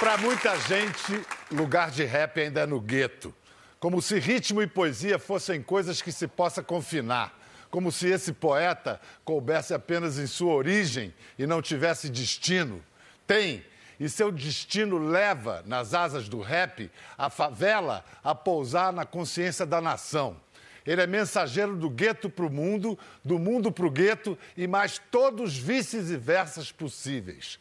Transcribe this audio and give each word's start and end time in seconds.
Para 0.00 0.16
muita 0.16 0.58
gente, 0.60 1.22
lugar 1.50 1.90
de 1.90 2.04
rap 2.04 2.40
ainda 2.40 2.62
é 2.62 2.66
no 2.66 2.80
gueto. 2.80 3.34
Como 3.78 4.00
se 4.00 4.18
ritmo 4.18 4.62
e 4.62 4.66
poesia 4.66 5.18
fossem 5.18 5.62
coisas 5.62 6.00
que 6.00 6.10
se 6.10 6.26
possa 6.26 6.62
confinar. 6.62 7.38
Como 7.70 7.92
se 7.92 8.08
esse 8.08 8.32
poeta 8.32 8.98
coubesse 9.26 9.74
apenas 9.74 10.18
em 10.18 10.26
sua 10.26 10.54
origem 10.54 11.12
e 11.38 11.46
não 11.46 11.60
tivesse 11.60 12.08
destino. 12.08 12.82
Tem, 13.26 13.62
e 14.00 14.08
seu 14.08 14.32
destino 14.32 14.96
leva, 14.96 15.62
nas 15.66 15.92
asas 15.92 16.30
do 16.30 16.40
rap, 16.40 16.90
a 17.18 17.28
favela 17.28 18.02
a 18.24 18.34
pousar 18.34 18.94
na 18.94 19.04
consciência 19.04 19.66
da 19.66 19.82
nação. 19.82 20.34
Ele 20.86 21.02
é 21.02 21.06
mensageiro 21.06 21.76
do 21.76 21.90
gueto 21.90 22.30
para 22.30 22.46
o 22.46 22.50
mundo, 22.50 22.98
do 23.22 23.38
mundo 23.38 23.70
para 23.70 23.84
o 23.84 23.90
gueto 23.90 24.38
e 24.56 24.66
mais 24.66 24.98
todos 25.10 25.58
vices 25.58 26.08
e 26.08 26.16
versas 26.16 26.72
possíveis. 26.72 27.58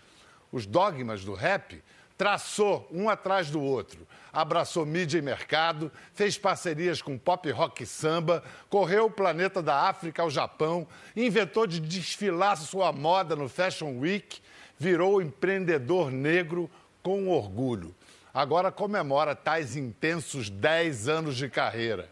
Os 0.54 0.66
dogmas 0.66 1.26
do 1.26 1.34
rap 1.34 1.84
traçou 2.20 2.86
um 2.92 3.08
atrás 3.08 3.50
do 3.50 3.62
outro. 3.62 4.06
Abraçou 4.34 4.86
mídia 4.86 5.18
e 5.18 5.22
mercado, 5.22 5.90
fez 6.14 6.38
parcerias 6.38 7.02
com 7.02 7.18
pop 7.18 7.50
rock 7.50 7.84
e 7.84 7.86
samba, 7.86 8.44
correu 8.70 9.06
o 9.06 9.10
planeta 9.10 9.64
da 9.64 9.88
África 9.88 10.22
ao 10.22 10.30
Japão, 10.30 10.86
inventou 11.16 11.66
de 11.66 11.80
desfilar 11.80 12.58
sua 12.58 12.92
moda 12.92 13.38
no 13.38 13.48
Fashion 13.48 13.98
Week, 14.00 14.42
virou 14.78 15.22
empreendedor 15.22 16.12
negro 16.12 16.70
com 17.02 17.30
orgulho. 17.30 17.96
Agora 18.34 18.70
comemora 18.70 19.34
tais 19.34 19.78
intensos 19.78 20.50
10 20.50 21.08
anos 21.08 21.38
de 21.38 21.50
carreira. 21.50 22.10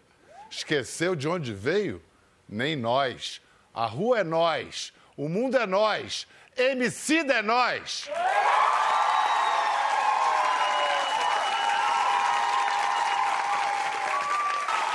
Esqueceu 0.49 1.17
de 1.17 1.27
onde 1.27 1.53
veio? 1.53 2.01
Nem 2.47 2.77
nós. 2.77 3.41
A 3.73 3.85
rua 3.85 4.21
é 4.21 4.23
nós. 4.23 4.93
O 5.17 5.27
mundo 5.27 5.57
é 5.57 5.67
nós. 5.67 6.25
MC 6.55 7.17
é 7.17 7.41
nós. 7.41 8.09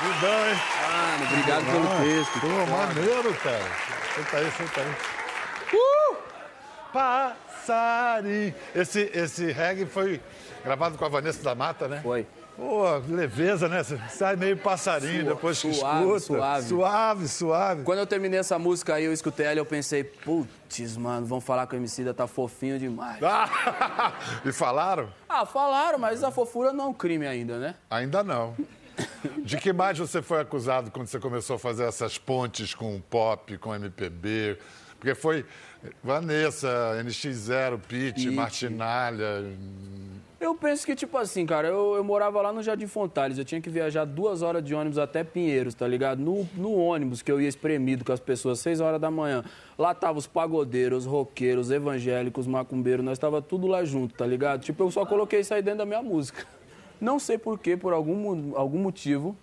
Lindão, 0.03 0.48
hein? 0.48 0.56
Mano, 0.91 1.25
obrigado 1.31 1.64
pelo 1.64 2.05
texto. 2.05 2.41
Pô, 2.41 2.67
maneiro, 2.77 3.34
cara. 3.36 3.64
Senta 4.14 4.36
aí, 4.36 4.50
senta 4.50 4.81
aí. 4.81 5.77
Uh! 5.77 6.17
Passarinho. 6.92 8.55
Esse, 8.75 9.11
esse 9.14 9.53
reggae 9.53 9.86
foi 9.86 10.20
gravado 10.64 10.98
com 10.98 11.05
a 11.05 11.08
Vanessa 11.08 11.42
da 11.42 11.55
Mata, 11.55 11.89
né? 11.89 12.00
Foi. 12.03 12.27
Pô, 12.56 12.84
leveza, 13.08 13.67
né? 13.67 13.83
Você 13.83 13.98
sai 14.11 14.36
meio 14.36 14.56
passarinho 14.58 15.25
Sua- 15.25 15.34
depois 15.34 15.61
que 15.61 15.73
suave, 15.73 16.00
escuta. 16.05 16.20
suave. 16.20 16.67
Suave, 16.69 17.28
suave. 17.28 17.83
Quando 17.83 18.00
eu 18.00 18.06
terminei 18.06 18.39
essa 18.41 18.58
música 18.58 18.95
aí, 18.95 19.05
eu 19.05 19.12
escutei 19.12 19.47
ela 19.47 19.55
e 19.55 19.58
eu 19.58 19.64
pensei, 19.64 20.05
putz, 20.05 20.97
mano, 20.98 21.25
vão 21.27 21.41
falar 21.41 21.67
que 21.67 21.75
o 21.75 21.78
MC 21.78 22.12
tá 22.12 22.27
fofinho 22.27 22.78
demais. 22.78 23.23
Ah, 23.23 24.12
e 24.45 24.53
falaram? 24.53 25.08
Ah, 25.27 25.47
falaram, 25.47 25.98
mas 25.98 26.23
a 26.23 26.30
fofura 26.30 26.73
não 26.75 26.84
é 26.84 26.89
um 26.89 26.95
crime 26.95 27.27
ainda, 27.27 27.58
né? 27.58 27.75
Ainda 27.91 28.23
não. 28.23 28.55
De 29.44 29.56
que 29.56 29.72
mais 29.72 29.98
você 29.98 30.22
foi 30.22 30.40
acusado 30.40 30.90
quando 30.90 31.06
você 31.06 31.18
começou 31.18 31.56
a 31.56 31.58
fazer 31.58 31.84
essas 31.84 32.18
pontes 32.18 32.74
com 32.74 32.96
o 32.96 33.00
pop, 33.00 33.58
com 33.58 33.70
o 33.70 33.74
MPB? 33.74 34.58
Porque 34.98 35.14
foi 35.16 35.44
Vanessa, 36.02 37.02
NX0, 37.04 37.80
Pete. 37.88 38.30
Martinalha. 38.30 39.44
Eu 40.40 40.54
penso 40.56 40.84
que, 40.84 40.94
tipo 40.94 41.16
assim, 41.18 41.46
cara, 41.46 41.68
eu, 41.68 41.94
eu 41.94 42.02
morava 42.02 42.42
lá 42.42 42.52
no 42.52 42.62
Jardim 42.62 42.88
Fontales, 42.88 43.38
eu 43.38 43.44
tinha 43.44 43.60
que 43.60 43.70
viajar 43.70 44.04
duas 44.04 44.42
horas 44.42 44.62
de 44.62 44.74
ônibus 44.74 44.98
até 44.98 45.22
Pinheiros, 45.22 45.72
tá 45.72 45.86
ligado? 45.86 46.18
No, 46.18 46.48
no 46.56 46.74
ônibus 46.74 47.22
que 47.22 47.30
eu 47.30 47.40
ia 47.40 47.48
espremido 47.48 48.04
com 48.04 48.12
as 48.12 48.18
pessoas, 48.18 48.58
seis 48.58 48.80
horas 48.80 49.00
da 49.00 49.10
manhã. 49.10 49.44
Lá 49.78 49.94
tava 49.94 50.18
os 50.18 50.27
pagodeiros, 50.27 51.06
os 51.06 51.10
roqueiros, 51.10 51.66
os 51.66 51.72
evangélicos, 51.72 52.46
os 52.46 52.52
macumbeiros, 52.52 53.04
nós 53.04 53.18
tava 53.20 53.40
tudo 53.40 53.68
lá 53.68 53.84
junto, 53.84 54.14
tá 54.14 54.27
ligado? 54.27 54.62
Tipo, 54.62 54.82
eu 54.82 54.90
só 54.90 55.06
coloquei 55.06 55.40
isso 55.40 55.54
aí 55.54 55.62
dentro 55.62 55.78
da 55.78 55.86
minha 55.86 56.02
música. 56.02 56.44
Não 57.03 57.19
sei 57.19 57.36
porquê, 57.36 57.77
por 57.77 57.92
algum, 57.92 58.56
algum 58.56 58.78
motivo, 58.78 59.36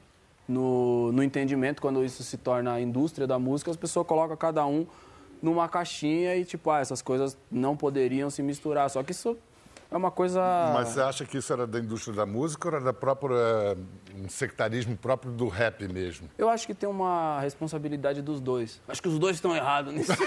no, 0.47 1.12
no 1.12 1.22
entendimento, 1.22 1.81
quando 1.81 2.06
isso 2.06 2.24
se 2.24 2.38
torna 2.38 2.72
a 2.72 2.80
indústria 2.80 3.28
da 3.28 3.38
música, 3.38 3.70
as 3.70 3.75
pessoas 3.75 4.08
colocam 4.08 4.38
cada 4.38 4.66
um 4.66 4.88
numa 5.42 5.68
caixinha 5.68 6.38
e, 6.38 6.46
tipo, 6.46 6.72
ah, 6.72 6.80
essas 6.80 7.02
coisas 7.02 7.38
não 7.52 7.75
poderiam 7.75 8.30
se 8.30 8.42
misturar. 8.42 8.90
Só 8.90 9.03
que 9.03 9.12
isso 9.12 9.38
é 9.91 9.97
uma 9.97 10.11
coisa. 10.11 10.39
Mas 10.73 10.89
você 10.89 11.01
acha 11.01 11.25
que 11.25 11.38
isso 11.38 11.51
era 11.51 11.66
da 11.66 11.79
indústria 11.79 12.16
da 12.16 12.25
música 12.25 12.67
ou 12.67 12.75
era 12.75 12.83
da 12.83 12.94
própria, 12.94 13.35
eh, 13.35 13.75
um 14.16 14.29
sectarismo 14.29 14.95
próprio 14.95 15.31
do 15.31 15.47
rap 15.47 15.88
mesmo? 15.88 16.29
Eu 16.38 16.47
acho 16.47 16.67
que 16.67 16.75
tem 16.75 16.88
uma 16.88 17.39
responsabilidade 17.39 18.22
dos 18.22 18.39
dois. 18.39 18.79
Acho 18.88 19.01
que 19.01 19.07
os 19.07 19.17
dois 19.17 19.38
estão 19.38 19.55
errados 19.55 19.94
nisso. 19.94 20.11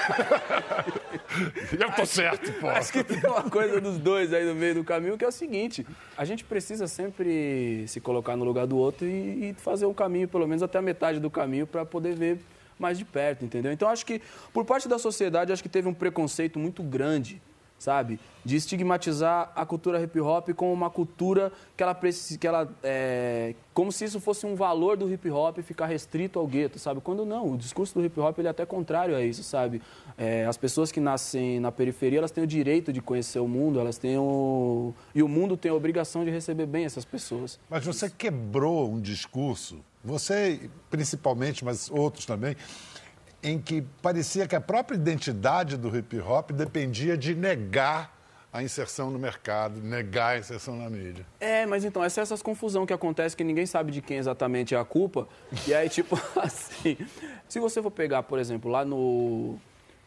Eu 1.78 1.92
tô 1.92 2.04
certo, 2.04 2.52
pô. 2.60 2.68
acho 2.68 2.92
que 2.92 3.04
tem 3.04 3.18
uma 3.30 3.48
coisa 3.48 3.80
dos 3.80 3.98
dois 3.98 4.32
aí 4.32 4.44
no 4.44 4.54
meio 4.54 4.74
do 4.74 4.84
caminho 4.84 5.16
que 5.16 5.24
é 5.24 5.28
o 5.28 5.32
seguinte: 5.32 5.86
a 6.16 6.24
gente 6.24 6.44
precisa 6.44 6.88
sempre 6.88 7.86
se 7.86 8.00
colocar 8.00 8.36
no 8.36 8.44
lugar 8.44 8.66
do 8.66 8.76
outro 8.76 9.06
e, 9.06 9.50
e 9.50 9.54
fazer 9.54 9.86
o 9.86 9.94
caminho, 9.94 10.26
pelo 10.26 10.46
menos 10.46 10.62
até 10.62 10.78
a 10.78 10.82
metade 10.82 11.20
do 11.20 11.30
caminho, 11.30 11.66
para 11.66 11.86
poder 11.86 12.14
ver 12.14 12.40
mais 12.78 12.98
de 12.98 13.04
perto, 13.04 13.44
entendeu? 13.44 13.72
Então 13.72 13.88
acho 13.88 14.04
que 14.04 14.20
por 14.52 14.64
parte 14.64 14.88
da 14.88 14.98
sociedade 14.98 15.52
acho 15.52 15.62
que 15.62 15.68
teve 15.68 15.88
um 15.88 15.94
preconceito 15.94 16.58
muito 16.58 16.82
grande, 16.82 17.40
sabe, 17.82 18.20
de 18.44 18.56
estigmatizar 18.56 19.53
a 19.54 19.66
cultura 19.66 20.00
hip 20.00 20.20
hop 20.20 20.50
como 20.54 20.72
uma 20.72 20.88
cultura 20.88 21.53
que 21.76 21.82
ela 21.82 21.94
precisa, 21.94 22.38
que 22.38 22.47
ela 22.47 22.69
é, 22.82 23.54
como 23.75 23.91
se 23.91 24.04
isso 24.04 24.20
fosse 24.20 24.47
um 24.47 24.54
valor 24.54 24.97
do 24.97 25.12
hip 25.12 25.28
hop 25.31 25.59
ficar 25.59 25.87
restrito 25.87 26.38
ao 26.38 26.47
gueto, 26.47 26.78
sabe? 26.78 27.00
Quando 27.00 27.25
não, 27.25 27.53
o 27.53 27.56
discurso 27.56 27.94
do 27.94 28.04
hip 28.04 28.19
hop 28.21 28.38
ele 28.38 28.48
é 28.48 28.50
até 28.50 28.65
contrário 28.65 29.16
a 29.16 29.22
isso, 29.22 29.42
sabe? 29.42 29.82
É, 30.16 30.47
as 30.47 30.56
pessoas 30.56 30.92
que 30.92 31.00
nascem 31.00 31.59
na 31.59 31.72
periferia 31.72 32.19
elas 32.19 32.31
têm 32.31 32.44
o 32.44 32.47
direito 32.47 32.92
de 32.92 33.00
conhecer 33.00 33.41
o 33.41 33.48
mundo, 33.48 33.81
elas 33.81 33.98
têm 33.98 34.16
o 34.16 34.94
e 35.15 35.22
o 35.22 35.28
mundo 35.28 35.56
tem 35.56 35.71
a 35.71 35.75
obrigação 35.75 36.25
de 36.25 36.31
receber 36.31 36.66
bem 36.66 36.84
essas 36.84 37.04
pessoas. 37.04 37.59
Mas 37.69 37.84
você 37.84 38.09
quebrou 38.09 38.91
um 38.91 39.00
discurso, 39.00 39.81
você 40.04 40.71
principalmente, 40.88 41.65
mas 41.65 41.91
outros 41.91 42.26
também, 42.26 42.56
em 43.42 43.58
que 43.60 43.82
parecia 44.00 44.47
que 44.47 44.54
a 44.54 44.60
própria 44.60 44.97
identidade 44.97 45.76
do 45.76 45.94
hip 45.97 46.19
hop 46.20 46.50
dependia 46.53 47.16
de 47.16 47.34
negar 47.34 48.16
a 48.53 48.62
inserção 48.62 49.10
no 49.10 49.19
mercado, 49.19 49.80
negar 49.80 50.36
a 50.36 50.38
inserção 50.38 50.76
na 50.76 50.88
mídia. 50.91 51.25
É, 51.41 51.64
mas 51.64 51.84
então, 51.84 52.04
essa 52.04 52.20
é 52.20 52.22
essa 52.22 52.36
confusão 52.38 52.84
que 52.84 52.92
acontece 52.92 53.34
que 53.36 53.42
ninguém 53.42 53.64
sabe 53.64 53.91
de 53.91 54.03
quem 54.03 54.19
exatamente 54.19 54.75
é 54.75 54.78
a 54.78 54.84
culpa. 54.84 55.26
E 55.66 55.72
aí, 55.72 55.88
tipo, 55.91 56.20
assim, 56.36 56.98
se 57.48 57.58
você 57.58 57.82
for 57.82 57.91
pegar, 57.91 58.22
por 58.25 58.38
exemplo, 58.38 58.70
lá 58.70 58.84
no, 58.84 59.59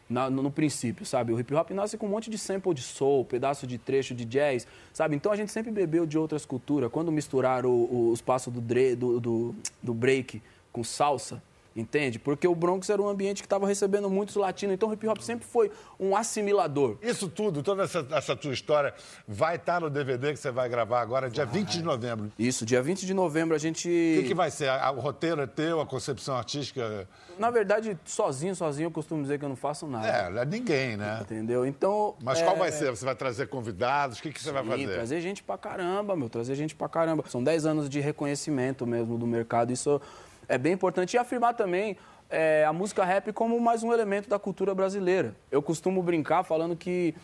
na- 0.08 0.30
no, 0.30 0.44
no 0.44 0.50
princípio, 0.50 1.04
sabe? 1.04 1.32
O 1.32 1.40
hip 1.40 1.52
hop 1.52 1.70
nasce 1.72 1.98
com 1.98 2.06
um 2.06 2.10
monte 2.10 2.30
de 2.30 2.38
sample 2.38 2.72
de 2.72 2.82
soul, 2.82 3.24
pedaço 3.24 3.66
de 3.66 3.78
trecho 3.78 4.14
de 4.14 4.24
jazz, 4.24 4.64
sabe? 4.94 5.16
Então 5.16 5.32
a 5.32 5.36
gente 5.36 5.50
sempre 5.50 5.72
bebeu 5.72 6.06
de 6.06 6.16
outras 6.16 6.46
culturas. 6.46 6.88
Quando 6.92 7.10
misturaram 7.10 7.68
o- 7.68 7.92
o- 7.92 8.12
os 8.12 8.20
passos 8.22 8.52
do, 8.52 8.60
do, 8.60 9.20
do, 9.20 9.54
do 9.82 9.92
break 9.92 10.40
com 10.72 10.84
salsa, 10.84 11.42
entende? 11.76 12.18
Porque 12.18 12.48
o 12.48 12.54
Bronx 12.54 12.88
era 12.88 13.00
um 13.00 13.08
ambiente 13.08 13.42
que 13.42 13.46
estava 13.46 13.66
recebendo 13.66 14.08
muitos 14.08 14.34
latinos. 14.34 14.74
Então 14.74 14.88
o 14.88 14.92
hip 14.92 15.06
hop 15.06 15.20
sempre 15.20 15.46
foi 15.46 15.70
um 16.00 16.16
assimilador. 16.16 16.96
Isso 17.02 17.28
tudo, 17.28 17.62
toda 17.62 17.84
essa, 17.84 18.06
essa 18.10 18.34
tua 18.34 18.52
história, 18.52 18.94
vai 19.28 19.56
estar 19.56 19.80
no 19.80 19.90
DVD 19.90 20.32
que 20.32 20.38
você 20.38 20.50
vai 20.50 20.68
gravar 20.68 21.00
agora, 21.00 21.28
dia 21.28 21.44
20 21.44 21.68
de 21.68 21.82
novembro. 21.82 22.32
Isso, 22.38 22.64
dia 22.64 22.82
20 22.82 23.04
de 23.04 23.12
novembro 23.12 23.54
a 23.54 23.58
gente. 23.58 23.88
O 23.88 24.22
que, 24.22 24.28
que 24.28 24.34
vai 24.34 24.50
ser? 24.50 24.70
O 24.96 25.00
roteiro 25.00 25.42
é 25.42 25.46
teu, 25.46 25.80
a 25.80 25.86
concepção 25.86 26.36
artística. 26.36 27.06
Na 27.38 27.50
verdade, 27.50 27.98
sozinho, 28.04 28.56
sozinho, 28.56 28.86
eu 28.86 28.90
costumo 28.90 29.20
dizer 29.20 29.38
que 29.38 29.44
eu 29.44 29.48
não 29.48 29.56
faço 29.56 29.86
nada. 29.86 30.08
É, 30.08 30.42
é 30.42 30.44
ninguém, 30.46 30.96
né? 30.96 31.18
Entendeu? 31.20 31.66
Então. 31.66 32.16
Mas 32.22 32.38
é, 32.40 32.44
qual 32.44 32.56
vai 32.56 32.72
ser? 32.72 32.90
Você 32.90 33.04
vai 33.04 33.14
trazer 33.14 33.48
convidados? 33.48 34.18
O 34.18 34.22
que, 34.22 34.32
que 34.32 34.42
você 34.42 34.50
vai 34.50 34.62
sim, 34.62 34.70
fazer? 34.70 34.94
trazer 34.94 35.20
gente 35.20 35.42
pra 35.42 35.58
caramba, 35.58 36.16
meu. 36.16 36.30
Trazer 36.30 36.54
gente 36.54 36.74
pra 36.74 36.88
caramba. 36.88 37.24
São 37.28 37.42
10 37.42 37.66
anos 37.66 37.88
de 37.90 38.00
reconhecimento 38.00 38.86
mesmo 38.86 39.18
do 39.18 39.26
mercado. 39.26 39.72
Isso 39.72 40.00
é 40.48 40.58
bem 40.58 40.72
importante. 40.72 41.14
E 41.14 41.18
afirmar 41.18 41.54
também 41.54 41.96
é, 42.30 42.64
a 42.64 42.72
música 42.72 43.04
rap 43.04 43.32
como 43.32 43.58
mais 43.60 43.82
um 43.82 43.92
elemento 43.92 44.28
da 44.28 44.38
cultura 44.38 44.74
brasileira. 44.74 45.34
Eu 45.50 45.62
costumo 45.62 46.02
brincar 46.02 46.42
falando 46.42 46.76
que. 46.76 47.14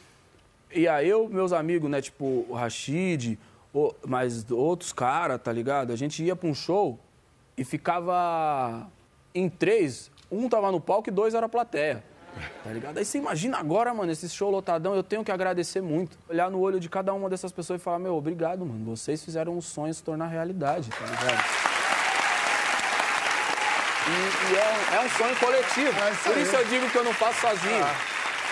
E 0.74 0.88
aí 0.88 1.08
eu, 1.08 1.28
meus 1.28 1.52
amigos, 1.52 1.90
né? 1.90 2.00
Tipo, 2.00 2.46
o 2.48 2.54
Rashid, 2.54 3.38
o, 3.74 3.92
mas 4.06 4.50
outros 4.50 4.92
caras, 4.92 5.40
tá 5.40 5.52
ligado? 5.52 5.92
A 5.92 5.96
gente 5.96 6.22
ia 6.22 6.34
pra 6.34 6.48
um 6.48 6.54
show 6.54 6.98
e 7.56 7.64
ficava 7.64 8.88
em 9.34 9.48
três. 9.48 10.10
Um 10.30 10.48
tava 10.48 10.72
no 10.72 10.80
palco 10.80 11.10
e 11.10 11.12
dois 11.12 11.34
era 11.34 11.48
plateia. 11.48 12.02
Tá 12.64 12.72
ligado? 12.72 12.96
Aí 12.96 13.04
você 13.04 13.18
imagina 13.18 13.58
agora, 13.58 13.92
mano, 13.92 14.10
esse 14.10 14.26
show 14.30 14.50
lotadão, 14.50 14.94
eu 14.94 15.02
tenho 15.02 15.22
que 15.22 15.30
agradecer 15.30 15.82
muito. 15.82 16.18
Olhar 16.28 16.50
no 16.50 16.58
olho 16.60 16.80
de 16.80 16.88
cada 16.88 17.12
uma 17.12 17.28
dessas 17.28 17.52
pessoas 17.52 17.78
e 17.78 17.84
falar, 17.84 17.98
meu, 17.98 18.16
obrigado, 18.16 18.64
mano. 18.64 18.96
Vocês 18.96 19.22
fizeram 19.22 19.54
um 19.54 19.60
sonho 19.60 19.92
se 19.92 20.02
tornar 20.02 20.28
realidade, 20.28 20.88
tá 20.88 21.04
ligado? 21.04 21.71
E, 24.08 24.52
e 24.52 24.56
é, 24.56 24.68
um- 24.68 24.96
é 24.96 25.06
um 25.06 25.10
sonho 25.10 25.36
coletivo. 25.36 26.00
É 26.00 26.10
isso 26.12 26.22
Por 26.24 26.36
isso 26.38 26.56
eu 26.56 26.64
digo 26.66 26.90
que 26.90 26.98
eu 26.98 27.04
não 27.04 27.12
faço 27.14 27.40
sozinho. 27.40 27.84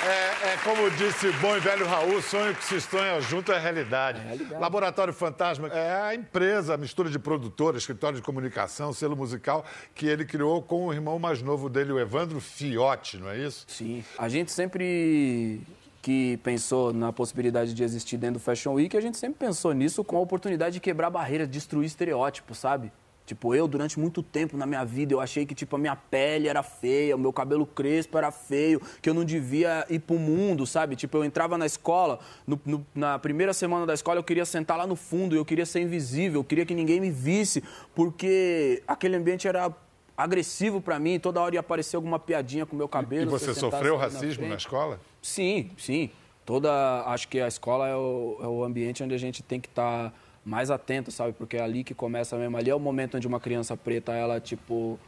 É, 0.02 0.52
é 0.52 0.56
como 0.64 0.90
disse 0.92 1.26
o 1.28 1.32
bom 1.40 1.54
e 1.54 1.60
velho 1.60 1.86
Raul, 1.86 2.22
sonho 2.22 2.54
que 2.54 2.64
se 2.64 2.80
sonha 2.80 3.20
junto 3.20 3.52
é 3.52 3.58
realidade. 3.58 4.18
realidade. 4.22 4.58
Laboratório 4.58 5.12
Fantasma 5.12 5.68
é 5.68 5.92
a 6.00 6.14
empresa, 6.14 6.72
a 6.72 6.76
mistura 6.78 7.10
de 7.10 7.18
produtora, 7.18 7.76
escritório 7.76 8.16
de 8.16 8.22
comunicação, 8.22 8.94
selo 8.94 9.14
musical, 9.14 9.62
que 9.94 10.06
ele 10.06 10.24
criou 10.24 10.62
com 10.62 10.86
o 10.86 10.92
irmão 10.94 11.18
mais 11.18 11.42
novo 11.42 11.68
dele, 11.68 11.92
o 11.92 12.00
Evandro 12.00 12.40
Fiotti, 12.40 13.18
não 13.18 13.28
é 13.28 13.38
isso? 13.40 13.66
Sim. 13.68 14.02
A 14.16 14.26
gente 14.26 14.50
sempre 14.52 15.60
que 16.00 16.38
pensou 16.42 16.94
na 16.94 17.12
possibilidade 17.12 17.74
de 17.74 17.82
existir 17.84 18.16
dentro 18.16 18.40
do 18.40 18.40
Fashion 18.40 18.72
Week, 18.72 18.96
a 18.96 19.02
gente 19.02 19.18
sempre 19.18 19.38
pensou 19.46 19.74
nisso 19.74 20.02
com 20.02 20.16
a 20.16 20.20
oportunidade 20.20 20.72
de 20.74 20.80
quebrar 20.80 21.10
barreiras, 21.10 21.46
destruir 21.46 21.84
estereótipos, 21.84 22.56
sabe? 22.56 22.90
Tipo, 23.30 23.54
eu, 23.54 23.68
durante 23.68 23.96
muito 23.96 24.24
tempo 24.24 24.56
na 24.56 24.66
minha 24.66 24.84
vida, 24.84 25.14
eu 25.14 25.20
achei 25.20 25.46
que, 25.46 25.54
tipo, 25.54 25.76
a 25.76 25.78
minha 25.78 25.94
pele 25.94 26.48
era 26.48 26.64
feia, 26.64 27.14
o 27.14 27.18
meu 27.18 27.32
cabelo 27.32 27.64
crespo 27.64 28.18
era 28.18 28.32
feio, 28.32 28.82
que 29.00 29.08
eu 29.08 29.14
não 29.14 29.24
devia 29.24 29.86
ir 29.88 30.00
pro 30.00 30.18
mundo, 30.18 30.66
sabe? 30.66 30.96
Tipo, 30.96 31.18
eu 31.18 31.24
entrava 31.24 31.56
na 31.56 31.64
escola, 31.64 32.18
no, 32.44 32.60
no, 32.66 32.84
na 32.92 33.20
primeira 33.20 33.52
semana 33.52 33.86
da 33.86 33.94
escola, 33.94 34.18
eu 34.18 34.24
queria 34.24 34.44
sentar 34.44 34.76
lá 34.76 34.84
no 34.84 34.96
fundo, 34.96 35.36
eu 35.36 35.44
queria 35.44 35.64
ser 35.64 35.80
invisível, 35.80 36.40
eu 36.40 36.44
queria 36.44 36.66
que 36.66 36.74
ninguém 36.74 37.00
me 37.00 37.08
visse, 37.08 37.62
porque 37.94 38.82
aquele 38.84 39.14
ambiente 39.14 39.46
era 39.46 39.72
agressivo 40.16 40.80
para 40.80 40.98
mim, 40.98 41.20
toda 41.20 41.40
hora 41.40 41.54
ia 41.54 41.60
aparecer 41.60 41.94
alguma 41.94 42.18
piadinha 42.18 42.66
com 42.66 42.74
o 42.74 42.76
meu 42.76 42.88
cabelo. 42.88 43.30
E 43.30 43.30
você 43.30 43.54
sofreu 43.54 43.96
racismo 43.96 44.42
na, 44.42 44.48
na 44.48 44.56
escola? 44.56 45.00
Sim, 45.22 45.70
sim. 45.78 46.10
Toda, 46.44 47.04
acho 47.06 47.28
que 47.28 47.40
a 47.40 47.46
escola 47.46 47.86
é 47.86 47.94
o, 47.94 48.38
é 48.42 48.46
o 48.48 48.64
ambiente 48.64 49.04
onde 49.04 49.14
a 49.14 49.18
gente 49.18 49.40
tem 49.40 49.60
que 49.60 49.68
estar... 49.68 50.10
Tá 50.10 50.29
mais 50.44 50.70
atento, 50.70 51.10
sabe? 51.10 51.32
Porque 51.32 51.56
é 51.56 51.62
ali 51.62 51.84
que 51.84 51.94
começa 51.94 52.36
mesmo. 52.36 52.56
Ali 52.56 52.70
é 52.70 52.74
o 52.74 52.80
momento 52.80 53.16
onde 53.16 53.26
uma 53.26 53.40
criança 53.40 53.76
preta, 53.76 54.12
ela, 54.12 54.40
tipo, 54.40 54.98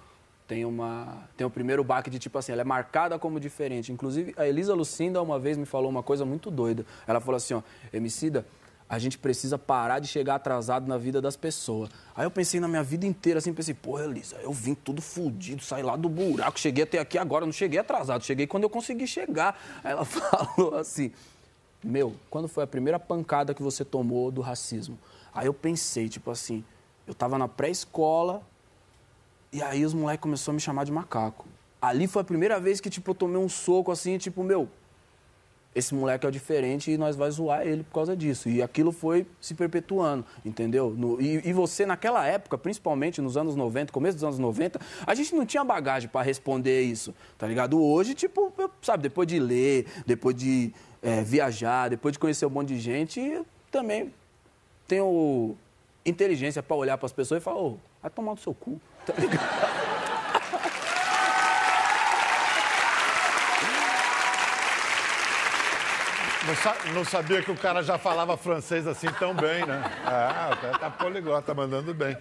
tem 0.46 0.64
uma 0.64 1.28
tem 1.36 1.46
o 1.46 1.50
primeiro 1.50 1.82
baque 1.82 2.10
de 2.10 2.18
tipo 2.18 2.36
assim, 2.36 2.52
ela 2.52 2.60
é 2.60 2.64
marcada 2.64 3.18
como 3.18 3.40
diferente. 3.40 3.92
Inclusive, 3.92 4.34
a 4.36 4.46
Elisa 4.46 4.74
Lucinda 4.74 5.22
uma 5.22 5.38
vez 5.38 5.56
me 5.56 5.64
falou 5.64 5.88
uma 5.88 6.02
coisa 6.02 6.24
muito 6.24 6.50
doida. 6.50 6.84
Ela 7.06 7.20
falou 7.20 7.36
assim, 7.36 7.54
ó, 7.54 7.62
Emicida, 7.92 8.44
a 8.92 8.98
gente 8.98 9.16
precisa 9.16 9.56
parar 9.56 10.00
de 10.00 10.06
chegar 10.06 10.34
atrasado 10.34 10.86
na 10.86 10.98
vida 10.98 11.22
das 11.22 11.34
pessoas. 11.34 11.88
Aí 12.14 12.26
eu 12.26 12.30
pensei 12.30 12.60
na 12.60 12.68
minha 12.68 12.82
vida 12.82 13.06
inteira 13.06 13.38
assim, 13.38 13.54
pensei, 13.54 13.72
porra, 13.72 14.04
Elisa, 14.04 14.36
eu 14.42 14.52
vim 14.52 14.74
tudo 14.74 15.00
fudido, 15.00 15.62
saí 15.62 15.82
lá 15.82 15.96
do 15.96 16.10
buraco, 16.10 16.60
cheguei 16.60 16.84
até 16.84 16.98
aqui 16.98 17.16
agora, 17.16 17.46
não 17.46 17.52
cheguei 17.52 17.78
atrasado, 17.78 18.22
cheguei 18.22 18.46
quando 18.46 18.64
eu 18.64 18.70
consegui 18.70 19.06
chegar. 19.06 19.58
Aí 19.82 19.92
ela 19.92 20.04
falou 20.04 20.74
assim, 20.74 21.10
meu, 21.82 22.14
quando 22.28 22.48
foi 22.48 22.64
a 22.64 22.66
primeira 22.66 22.98
pancada 22.98 23.54
que 23.54 23.62
você 23.62 23.82
tomou 23.82 24.30
do 24.30 24.42
racismo? 24.42 24.98
Aí 25.34 25.46
eu 25.46 25.54
pensei, 25.54 26.08
tipo 26.08 26.30
assim, 26.30 26.64
eu 27.06 27.14
tava 27.14 27.38
na 27.38 27.48
pré-escola 27.48 28.42
e 29.52 29.62
aí 29.62 29.84
os 29.84 29.94
moleques 29.94 30.22
começaram 30.22 30.52
a 30.52 30.56
me 30.56 30.60
chamar 30.60 30.84
de 30.84 30.92
macaco. 30.92 31.46
Ali 31.80 32.06
foi 32.06 32.22
a 32.22 32.24
primeira 32.24 32.60
vez 32.60 32.80
que, 32.80 32.88
tipo, 32.88 33.10
eu 33.10 33.14
tomei 33.14 33.38
um 33.38 33.48
soco 33.48 33.90
assim, 33.90 34.16
tipo, 34.16 34.42
meu, 34.42 34.68
esse 35.74 35.94
moleque 35.94 36.26
é 36.26 36.28
o 36.28 36.32
diferente 36.32 36.90
e 36.90 36.98
nós 36.98 37.16
vai 37.16 37.30
zoar 37.30 37.66
ele 37.66 37.82
por 37.82 37.94
causa 37.94 38.16
disso. 38.16 38.48
E 38.48 38.62
aquilo 38.62 38.92
foi 38.92 39.26
se 39.40 39.54
perpetuando, 39.54 40.24
entendeu? 40.44 40.90
No, 40.90 41.20
e, 41.20 41.48
e, 41.48 41.52
você, 41.52 41.86
naquela 41.86 42.26
época, 42.26 42.58
principalmente 42.58 43.20
nos 43.20 43.36
anos 43.36 43.56
90, 43.56 43.92
começo 43.92 44.16
dos 44.16 44.24
anos 44.24 44.38
90, 44.38 44.78
a 45.06 45.14
gente 45.14 45.34
não 45.34 45.46
tinha 45.46 45.64
bagagem 45.64 46.08
para 46.08 46.22
responder 46.22 46.82
isso, 46.82 47.14
tá 47.38 47.46
ligado? 47.46 47.82
Hoje, 47.82 48.14
tipo, 48.14 48.52
eu, 48.58 48.70
sabe, 48.82 49.02
depois 49.02 49.26
de 49.26 49.38
ler, 49.38 49.86
depois 50.06 50.36
de 50.36 50.72
é, 51.02 51.22
viajar, 51.22 51.88
depois 51.88 52.12
de 52.12 52.18
conhecer 52.18 52.44
um 52.44 52.50
monte 52.50 52.68
de 52.68 52.78
gente, 52.78 53.42
também 53.70 54.12
tenho 54.92 55.56
inteligência 56.04 56.62
para 56.62 56.76
olhar 56.76 56.98
para 56.98 57.06
as 57.06 57.12
pessoas 57.12 57.40
e 57.40 57.44
falar, 57.44 57.56
ô, 57.56 57.78
vai 58.02 58.10
tomar 58.10 58.32
no 58.32 58.38
seu 58.38 58.52
cu, 58.52 58.78
tá? 59.06 59.14
Não, 66.92 67.04
sabia 67.04 67.40
que 67.40 67.50
o 67.50 67.56
cara 67.56 67.82
já 67.82 67.96
falava 67.96 68.36
francês 68.36 68.86
assim 68.86 69.06
tão 69.18 69.32
bem, 69.34 69.64
né? 69.64 69.82
Ah, 70.04 70.76
tá 70.78 70.90
poliglota, 70.90 71.40
tá 71.40 71.54
mandando 71.54 71.94
bem. 71.94 72.14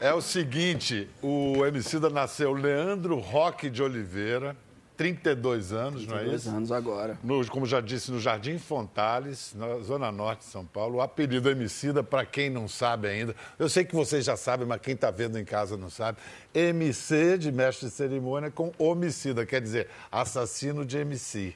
É 0.00 0.12
o 0.12 0.20
seguinte, 0.20 1.10
o 1.20 1.66
Emicida 1.66 2.08
nasceu 2.08 2.52
Leandro 2.52 3.18
Roque 3.18 3.68
de 3.68 3.82
Oliveira, 3.82 4.56
32 4.96 5.72
anos, 5.72 6.06
32 6.06 6.08
não 6.08 6.16
é 6.16 6.22
isso? 6.22 6.44
32 6.44 6.56
anos 6.56 6.72
agora. 6.72 7.18
No, 7.22 7.46
como 7.48 7.66
já 7.66 7.80
disse, 7.80 8.10
no 8.10 8.18
Jardim 8.18 8.58
Fontales, 8.58 9.54
na 9.54 9.78
Zona 9.80 10.10
Norte 10.10 10.40
de 10.40 10.46
São 10.46 10.64
Paulo. 10.64 10.96
O 10.96 11.00
apelido 11.00 11.50
Emicida, 11.50 12.02
para 12.02 12.24
quem 12.24 12.48
não 12.48 12.66
sabe 12.66 13.08
ainda, 13.08 13.34
eu 13.58 13.68
sei 13.68 13.84
que 13.84 13.94
vocês 13.94 14.24
já 14.24 14.36
sabem, 14.36 14.66
mas 14.66 14.80
quem 14.80 14.94
está 14.94 15.10
vendo 15.10 15.38
em 15.38 15.44
casa 15.44 15.76
não 15.76 15.90
sabe. 15.90 16.18
MC 16.54 17.36
de 17.36 17.52
mestre 17.52 17.88
de 17.88 17.92
cerimônia 17.92 18.50
com 18.50 18.72
homicida, 18.78 19.44
quer 19.44 19.60
dizer, 19.60 19.88
assassino 20.10 20.84
de 20.84 20.98
MC. 20.98 21.54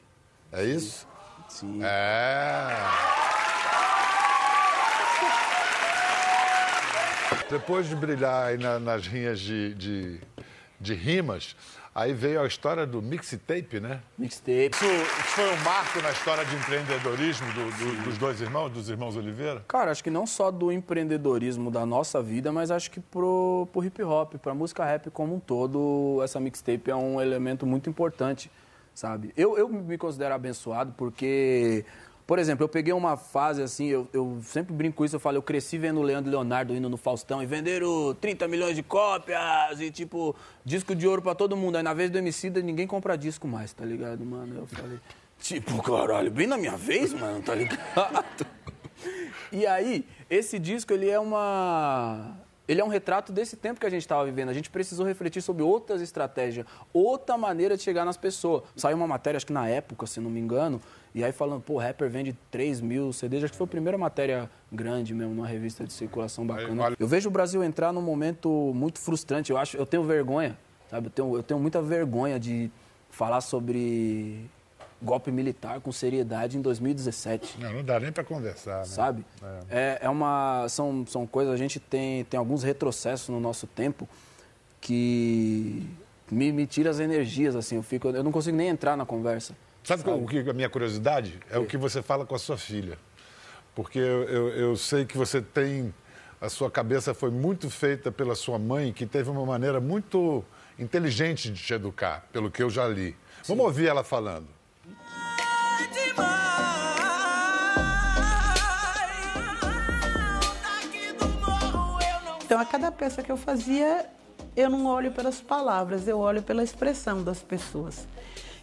É 0.53 0.65
isso? 0.65 1.07
Sim. 1.49 1.81
É. 1.83 2.77
Depois 7.51 7.89
de 7.89 7.97
brilhar 7.97 8.47
aí 8.47 8.59
na, 8.59 8.79
nas 8.79 9.07
rinhas 9.07 9.41
de, 9.41 9.75
de, 9.75 10.21
de 10.81 10.95
rimas, 10.95 11.57
Aí 11.93 12.15
veio 12.15 12.41
a 12.41 12.47
história 12.47 12.87
do 12.87 13.03
mixtape, 13.03 13.81
né? 13.81 14.01
Mixtape. 14.17 14.71
Isso, 14.73 14.85
isso, 14.85 15.35
foi 15.35 15.53
um 15.53 15.57
marco 15.65 16.01
na 16.01 16.11
história 16.11 16.45
de 16.45 16.55
empreendedorismo 16.55 17.47
do, 17.53 17.65
do, 17.65 18.05
dos 18.05 18.17
dois 18.17 18.41
irmãos, 18.41 18.71
dos 18.71 18.89
irmãos 18.89 19.17
Oliveira? 19.17 19.65
Cara, 19.67 19.91
acho 19.91 20.03
que 20.03 20.11
não 20.11 20.25
só 20.25 20.53
do 20.53 20.71
empreendedorismo 20.71 21.69
da 21.69 21.85
nossa 21.85 22.23
vida, 22.23 22.53
mas 22.53 22.71
acho 22.71 22.93
que 22.93 23.01
pro, 23.01 23.67
pro 23.73 23.85
hip 23.85 24.01
hop, 24.05 24.35
pra 24.35 24.55
música 24.55 24.85
rap 24.85 25.11
como 25.11 25.35
um 25.35 25.41
todo, 25.41 26.21
essa 26.23 26.39
mixtape 26.39 26.93
é 26.93 26.95
um 26.95 27.21
elemento 27.21 27.67
muito 27.67 27.91
importante, 27.91 28.49
sabe? 28.95 29.33
Eu, 29.37 29.59
eu 29.59 29.69
me 29.69 29.99
considero 29.99 30.33
abençoado 30.33 30.95
porque 30.97 31.85
por 32.31 32.39
exemplo, 32.39 32.63
eu 32.63 32.69
peguei 32.69 32.93
uma 32.93 33.17
fase 33.17 33.61
assim, 33.61 33.87
eu, 33.87 34.07
eu 34.13 34.39
sempre 34.45 34.73
brinco 34.73 34.99
com 34.99 35.05
isso, 35.05 35.17
eu 35.17 35.19
falo, 35.19 35.39
eu 35.39 35.43
cresci 35.43 35.77
vendo 35.77 35.99
o 35.99 36.03
Leandro 36.05 36.31
Leonardo 36.31 36.73
indo 36.73 36.89
no 36.89 36.97
Faustão 36.97 37.43
e 37.43 37.47
venderam 37.47 38.17
30 38.21 38.47
milhões 38.47 38.77
de 38.77 38.85
cópias 38.85 39.81
e, 39.81 39.91
tipo, 39.91 40.37
disco 40.65 40.95
de 40.95 41.09
ouro 41.09 41.21
pra 41.21 41.35
todo 41.35 41.57
mundo. 41.57 41.75
Aí 41.75 41.83
na 41.83 41.93
vez 41.93 42.09
do 42.09 42.19
Emicida, 42.19 42.63
ninguém 42.63 42.87
compra 42.87 43.19
disco 43.19 43.49
mais, 43.49 43.73
tá 43.73 43.85
ligado, 43.85 44.25
mano? 44.25 44.61
Eu 44.61 44.67
falei, 44.69 45.01
tipo, 45.41 45.83
caralho, 45.83 46.31
bem 46.31 46.47
na 46.47 46.57
minha 46.57 46.77
vez, 46.77 47.13
mano, 47.13 47.43
tá 47.43 47.53
ligado? 47.53 48.47
e 49.51 49.67
aí, 49.67 50.07
esse 50.31 50.57
disco, 50.57 50.93
ele 50.93 51.11
é 51.11 51.19
uma 51.19 52.37
ele 52.69 52.81
é 52.81 52.85
um 52.85 52.89
retrato 52.89 53.33
desse 53.33 53.57
tempo 53.57 53.81
que 53.81 53.87
a 53.87 53.91
gente 53.91 54.03
estava 54.03 54.25
vivendo. 54.25 54.51
A 54.51 54.55
gente 54.55 54.71
precisou 54.71 55.05
refletir 55.05 55.43
sobre 55.43 55.65
outras 55.65 56.01
estratégias, 56.01 56.65
outra 56.93 57.37
maneira 57.37 57.77
de 57.77 57.83
chegar 57.83 58.05
nas 58.05 58.17
pessoas. 58.17 58.63
Saiu 58.77 58.97
uma 58.97 59.09
matéria, 59.09 59.37
acho 59.37 59.47
que 59.47 59.53
na 59.53 59.69
época, 59.69 60.07
se 60.07 60.21
não 60.21 60.31
me 60.31 60.39
engano, 60.39 60.81
e 61.15 61.25
aí 61.25 61.33
falando, 61.33 61.61
pô, 61.61 61.79
rapper 61.79 62.09
vende 62.09 62.37
3 62.51 62.81
mil 62.81 63.13
CDs, 63.13 63.45
acho 63.45 63.53
que 63.53 63.59
foi 63.59 63.65
a 63.65 63.69
primeira 63.69 63.99
matéria 63.99 64.49
grande 64.71 65.13
mesmo, 65.13 65.35
numa 65.35 65.47
revista 65.47 65.85
de 65.85 65.93
circulação 65.93 66.47
bacana. 66.47 66.95
Eu 66.99 67.09
vejo 67.09 67.29
o 67.29 67.33
Brasil 67.33 67.63
entrar 67.65 67.93
num 67.93 68.03
momento 68.03 68.49
muito 68.75 69.01
frustrante. 69.01 69.51
Eu 69.51 69.59
acho, 69.59 69.77
eu 69.77 69.85
tenho 69.85 70.05
vergonha, 70.05 70.57
sabe? 70.89 71.09
Eu 71.09 71.11
tenho, 71.11 71.37
eu 71.37 71.43
tenho 71.43 71.59
muita 71.59 71.83
vergonha 71.83 72.39
de 72.39 72.71
falar 73.11 73.41
sobre 73.41 74.49
golpe 75.03 75.33
militar 75.33 75.81
com 75.81 75.91
seriedade 75.91 76.59
em 76.59 76.61
2017. 76.61 77.59
Não, 77.59 77.73
não 77.73 77.85
dá 77.85 77.99
nem 77.99 78.13
para 78.13 78.23
conversar, 78.23 78.79
né? 78.79 78.85
Sabe? 78.85 79.25
É. 79.43 79.59
é. 79.71 79.99
É, 80.03 80.09
uma, 80.09 80.67
são, 80.69 81.05
são 81.07 81.27
coisas, 81.27 81.53
a 81.53 81.57
gente 81.57 81.81
tem, 81.81 82.25
tem 82.25 82.39
alguns 82.39 82.63
retrocessos 82.63 83.31
no 83.31 83.41
nosso 83.41 83.67
tempo 83.67 84.09
que 84.81 85.89
me, 86.31 86.53
me 86.53 86.67
tira 86.67 86.91
as 86.91 87.01
energias, 87.01 87.57
assim, 87.57 87.77
eu, 87.77 87.83
fico, 87.83 88.09
eu 88.09 88.23
não 88.23 88.31
consigo 88.31 88.57
nem 88.57 88.69
entrar 88.69 88.97
na 88.97 89.05
conversa. 89.05 89.55
Sabe, 89.83 90.03
sabe? 90.03 90.11
o 90.11 90.27
que 90.27 90.51
a 90.51 90.53
minha 90.53 90.69
curiosidade? 90.69 91.39
É 91.51 91.59
o 91.59 91.67
que 91.67 91.77
você 91.77 92.03
fala 92.03 92.27
com 92.27 92.35
a 92.35 92.39
sua 92.39 92.57
filha. 92.57 92.99
Porque 93.75 93.99
eu, 93.99 94.23
eu, 94.25 94.49
eu 94.49 94.77
sei 94.77 95.05
que 95.05 95.17
você 95.17 95.41
tem... 95.41 95.95
A 96.41 96.49
sua 96.49 96.71
cabeça 96.71 97.13
foi 97.13 97.31
muito 97.31 97.69
feita 97.69 98.11
pela 98.11 98.35
sua 98.35 98.59
mãe, 98.59 98.93
que 98.93 99.05
teve 99.05 99.29
uma 99.29 99.45
maneira 99.45 99.79
muito 99.79 100.43
inteligente 100.79 101.51
de 101.51 101.63
te 101.63 101.75
educar, 101.75 102.27
pelo 102.33 102.51
que 102.51 102.63
eu 102.63 102.71
já 102.71 102.89
li. 102.89 103.11
Sim. 103.43 103.49
Vamos 103.49 103.67
ouvir 103.67 103.89
ela 103.89 104.03
falando. 104.03 104.49
Então, 112.51 112.59
a 112.59 112.65
cada 112.65 112.91
peça 112.91 113.23
que 113.23 113.31
eu 113.31 113.37
fazia, 113.37 114.07
eu 114.57 114.69
não 114.69 114.85
olho 114.87 115.13
pelas 115.13 115.41
palavras, 115.41 116.09
eu 116.09 116.19
olho 116.19 116.43
pela 116.43 116.65
expressão 116.65 117.23
das 117.23 117.41
pessoas. 117.43 118.09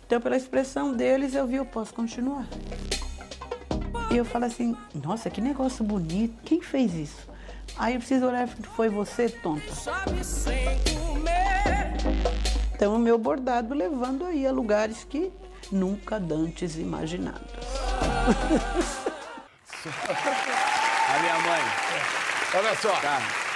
Então, 0.08 0.20
pela 0.22 0.38
expressão 0.38 0.94
deles, 0.94 1.36
eu 1.36 1.46
vi, 1.46 1.56
eu 1.56 1.66
posso 1.66 1.94
continuar. 1.94 2.48
E 4.10 4.16
eu 4.16 4.24
falo 4.24 4.46
assim, 4.46 4.74
nossa, 4.96 5.30
que 5.30 5.42
negócio 5.42 5.84
bonito, 5.84 6.42
quem 6.46 6.62
fez 6.62 6.94
isso? 6.94 7.28
Aí 7.78 7.96
eu 7.96 8.00
preciso 8.00 8.26
olhar, 8.26 8.48
foi 8.48 8.88
você, 8.88 9.28
tonta. 9.28 9.66
Então, 12.74 12.96
o 12.96 13.00
meu 13.00 13.18
bordado 13.18 13.74
levando 13.74 14.26
aí 14.26 14.48
a 14.48 14.52
lugares 14.52 15.04
que 15.04 15.30
nunca 15.70 16.18
dantes 16.18 16.78
imaginados. 16.78 17.42
a 21.10 21.20
minha 21.20 21.40
mãe. 21.40 21.62
Olha 22.56 22.76
só. 22.78 22.96
Tá. 23.02 23.47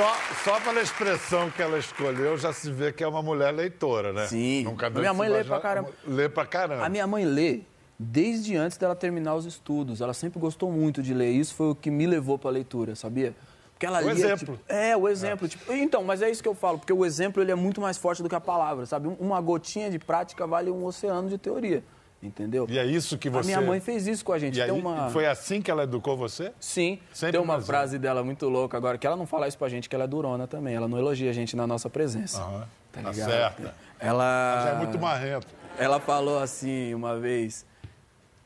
Só, 0.00 0.16
só 0.44 0.60
pela 0.60 0.80
expressão 0.80 1.50
que 1.50 1.60
ela 1.60 1.78
escolheu, 1.78 2.38
já 2.38 2.54
se 2.54 2.70
vê 2.72 2.90
que 2.90 3.04
é 3.04 3.06
uma 3.06 3.22
mulher 3.22 3.50
leitora, 3.52 4.14
né? 4.14 4.26
Sim. 4.28 4.64
Nunca 4.64 4.86
a 4.86 4.90
minha 4.90 5.12
mãe 5.12 5.28
lê 5.28 5.44
pra 5.44 5.60
caramba. 5.60 5.90
Lê 6.06 6.26
pra 6.26 6.46
caramba. 6.46 6.86
A 6.86 6.88
minha 6.88 7.06
mãe 7.06 7.26
lê 7.26 7.60
desde 7.98 8.56
antes 8.56 8.78
dela 8.78 8.96
terminar 8.96 9.34
os 9.34 9.44
estudos. 9.44 10.00
Ela 10.00 10.14
sempre 10.14 10.40
gostou 10.40 10.72
muito 10.72 11.02
de 11.02 11.12
ler. 11.12 11.32
Isso 11.32 11.54
foi 11.54 11.66
o 11.72 11.74
que 11.74 11.90
me 11.90 12.06
levou 12.06 12.38
pra 12.38 12.50
leitura, 12.50 12.96
sabia? 12.96 13.34
Porque 13.74 13.84
ela 13.84 13.98
o 13.98 14.10
lia, 14.10 14.12
exemplo. 14.12 14.56
Tipo, 14.56 14.72
é, 14.72 14.96
o 14.96 15.06
exemplo. 15.06 15.44
É. 15.44 15.48
Tipo, 15.50 15.72
então, 15.74 16.02
mas 16.02 16.22
é 16.22 16.30
isso 16.30 16.42
que 16.42 16.48
eu 16.48 16.54
falo, 16.54 16.78
porque 16.78 16.94
o 16.94 17.04
exemplo 17.04 17.42
ele 17.42 17.52
é 17.52 17.54
muito 17.54 17.78
mais 17.78 17.98
forte 17.98 18.22
do 18.22 18.28
que 18.28 18.34
a 18.34 18.40
palavra, 18.40 18.86
sabe? 18.86 19.14
Uma 19.20 19.38
gotinha 19.38 19.90
de 19.90 19.98
prática 19.98 20.46
vale 20.46 20.70
um 20.70 20.82
oceano 20.82 21.28
de 21.28 21.36
teoria. 21.36 21.84
Entendeu? 22.22 22.66
E 22.68 22.78
é 22.78 22.84
isso 22.84 23.16
que 23.16 23.30
você... 23.30 23.52
A 23.52 23.56
minha 23.58 23.66
mãe 23.66 23.80
fez 23.80 24.06
isso 24.06 24.22
com 24.22 24.32
a 24.32 24.38
gente. 24.38 24.58
E 24.58 24.62
aí, 24.62 24.70
uma... 24.70 25.08
foi 25.08 25.26
assim 25.26 25.62
que 25.62 25.70
ela 25.70 25.84
educou 25.84 26.16
você? 26.18 26.52
Sim. 26.60 26.98
Sempre 27.14 27.32
Tem 27.32 27.40
uma 27.40 27.54
mais 27.54 27.66
frase 27.66 27.98
dela 27.98 28.22
muito 28.22 28.46
louca 28.46 28.76
agora, 28.76 28.98
que 28.98 29.06
ela 29.06 29.16
não 29.16 29.26
fala 29.26 29.48
isso 29.48 29.56
pra 29.56 29.70
gente, 29.70 29.88
que 29.88 29.94
ela 29.94 30.04
é 30.04 30.06
durona 30.06 30.46
também. 30.46 30.74
Ela 30.74 30.86
não 30.86 30.98
elogia 30.98 31.30
a 31.30 31.32
gente 31.32 31.56
na 31.56 31.66
nossa 31.66 31.88
presença. 31.88 32.42
Aham. 32.42 32.68
Tá 32.92 33.02
Tá 33.02 33.10
ligado? 33.10 33.30
certa. 33.30 33.74
Ela... 33.98 34.62
Já 34.64 34.70
é 34.70 34.76
muito 34.78 34.98
marrento. 34.98 35.46
Ela 35.78 35.98
falou 35.98 36.38
assim 36.40 36.92
uma 36.92 37.18
vez 37.18 37.64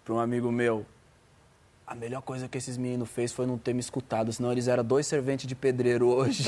pra 0.04 0.14
um 0.14 0.20
amigo 0.20 0.52
meu. 0.52 0.86
A 1.86 1.94
melhor 1.94 2.22
coisa 2.22 2.48
que 2.48 2.56
esses 2.56 2.76
meninos 2.76 3.10
fez 3.10 3.32
foi 3.32 3.44
não 3.44 3.58
ter 3.58 3.74
me 3.74 3.80
escutado, 3.80 4.32
senão 4.32 4.52
eles 4.52 4.68
eram 4.68 4.84
dois 4.84 5.06
serventes 5.06 5.46
de 5.46 5.54
pedreiro 5.54 6.06
hoje. 6.08 6.44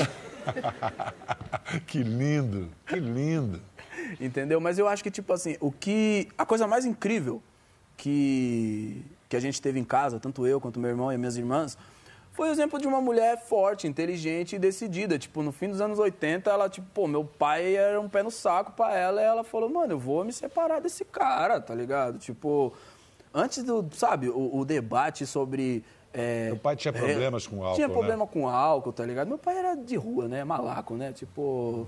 que 1.85 2.01
lindo, 2.01 2.69
que 2.85 2.95
lindo. 2.95 3.61
Entendeu? 4.19 4.59
Mas 4.59 4.77
eu 4.77 4.87
acho 4.87 5.03
que, 5.03 5.11
tipo 5.11 5.31
assim, 5.33 5.57
o 5.59 5.71
que. 5.71 6.27
A 6.37 6.45
coisa 6.45 6.67
mais 6.67 6.85
incrível 6.85 7.41
que, 7.95 9.03
que 9.27 9.35
a 9.35 9.39
gente 9.39 9.61
teve 9.61 9.79
em 9.79 9.83
casa, 9.83 10.19
tanto 10.19 10.45
eu 10.45 10.61
quanto 10.61 10.79
meu 10.79 10.89
irmão 10.89 11.11
e 11.11 11.17
minhas 11.17 11.37
irmãs, 11.37 11.77
foi 12.31 12.49
o 12.49 12.51
exemplo 12.51 12.79
de 12.79 12.85
uma 12.85 13.01
mulher 13.01 13.41
forte, 13.43 13.87
inteligente 13.87 14.55
e 14.55 14.59
decidida. 14.59 15.17
Tipo, 15.17 15.41
no 15.41 15.51
fim 15.51 15.69
dos 15.69 15.81
anos 15.81 15.97
80, 15.97 16.49
ela, 16.49 16.69
tipo, 16.69 16.87
pô, 16.93 17.07
meu 17.07 17.25
pai 17.25 17.75
era 17.75 17.99
um 17.99 18.07
pé 18.07 18.21
no 18.21 18.29
saco 18.29 18.73
pra 18.73 18.95
ela 18.95 19.19
e 19.19 19.25
ela 19.25 19.43
falou, 19.43 19.67
mano, 19.69 19.93
eu 19.93 19.99
vou 19.99 20.23
me 20.23 20.31
separar 20.31 20.79
desse 20.79 21.03
cara, 21.03 21.59
tá 21.59 21.73
ligado? 21.73 22.19
Tipo, 22.19 22.71
antes 23.33 23.63
do, 23.63 23.87
sabe, 23.91 24.29
o, 24.29 24.55
o 24.55 24.63
debate 24.63 25.25
sobre. 25.25 25.83
é, 26.13 26.49
Meu 26.49 26.57
pai 26.57 26.75
tinha 26.75 26.91
é, 26.93 26.97
problemas 26.97 27.47
com 27.47 27.63
álcool, 27.63 27.75
Tinha 27.75 27.87
né? 27.87 27.93
problema 27.93 28.27
com 28.27 28.47
álcool, 28.47 28.93
tá 28.93 29.03
ligado? 29.03 29.27
Meu 29.27 29.39
pai 29.39 29.57
era 29.57 29.73
de 29.73 29.95
rua, 29.95 30.27
né? 30.27 30.43
Malaco, 30.43 30.93
né? 30.95 31.11
Tipo. 31.13 31.87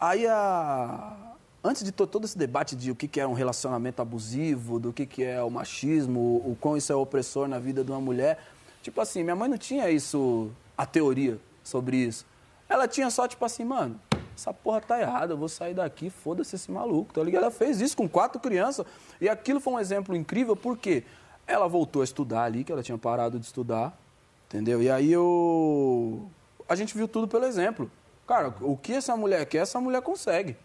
Aí 0.00 0.26
a. 0.26 1.25
Antes 1.62 1.82
de 1.82 1.90
to- 1.90 2.06
todo 2.06 2.24
esse 2.24 2.38
debate 2.38 2.76
de 2.76 2.90
o 2.90 2.94
que 2.94 3.08
que 3.08 3.20
é 3.20 3.26
um 3.26 3.32
relacionamento 3.32 4.00
abusivo, 4.00 4.78
do 4.78 4.92
que, 4.92 5.04
que 5.04 5.24
é 5.24 5.42
o 5.42 5.50
machismo, 5.50 6.36
o 6.44 6.56
quão 6.60 6.76
isso 6.76 6.92
é 6.92 6.96
opressor 6.96 7.48
na 7.48 7.58
vida 7.58 7.82
de 7.82 7.90
uma 7.90 8.00
mulher, 8.00 8.38
tipo 8.82 9.00
assim, 9.00 9.22
minha 9.24 9.34
mãe 9.34 9.48
não 9.48 9.58
tinha 9.58 9.90
isso, 9.90 10.50
a 10.78 10.86
teoria 10.86 11.38
sobre 11.64 11.96
isso. 11.96 12.24
Ela 12.68 12.86
tinha 12.86 13.10
só, 13.10 13.26
tipo 13.26 13.44
assim, 13.44 13.64
mano, 13.64 14.00
essa 14.36 14.52
porra 14.52 14.80
tá 14.80 15.00
errada, 15.00 15.32
eu 15.32 15.36
vou 15.38 15.48
sair 15.48 15.74
daqui, 15.74 16.10
foda-se 16.10 16.54
esse 16.54 16.70
maluco, 16.70 17.12
tá 17.14 17.22
ligado? 17.22 17.42
Ela 17.42 17.50
fez 17.50 17.80
isso 17.80 17.96
com 17.96 18.08
quatro 18.08 18.38
crianças. 18.40 18.86
E 19.20 19.28
aquilo 19.28 19.60
foi 19.60 19.72
um 19.72 19.80
exemplo 19.80 20.14
incrível, 20.14 20.54
porque 20.54 21.04
ela 21.46 21.66
voltou 21.66 22.02
a 22.02 22.04
estudar 22.04 22.42
ali, 22.44 22.62
que 22.62 22.70
ela 22.70 22.82
tinha 22.82 22.98
parado 22.98 23.38
de 23.38 23.46
estudar, 23.46 23.96
entendeu? 24.46 24.82
E 24.82 24.90
aí 24.90 25.10
eu. 25.12 26.28
A 26.68 26.74
gente 26.74 26.96
viu 26.96 27.08
tudo 27.08 27.26
pelo 27.26 27.44
exemplo. 27.44 27.90
Cara, 28.26 28.52
o 28.60 28.76
que 28.76 28.92
essa 28.92 29.16
mulher 29.16 29.46
quer, 29.46 29.58
essa 29.58 29.80
mulher 29.80 30.02
consegue. 30.02 30.56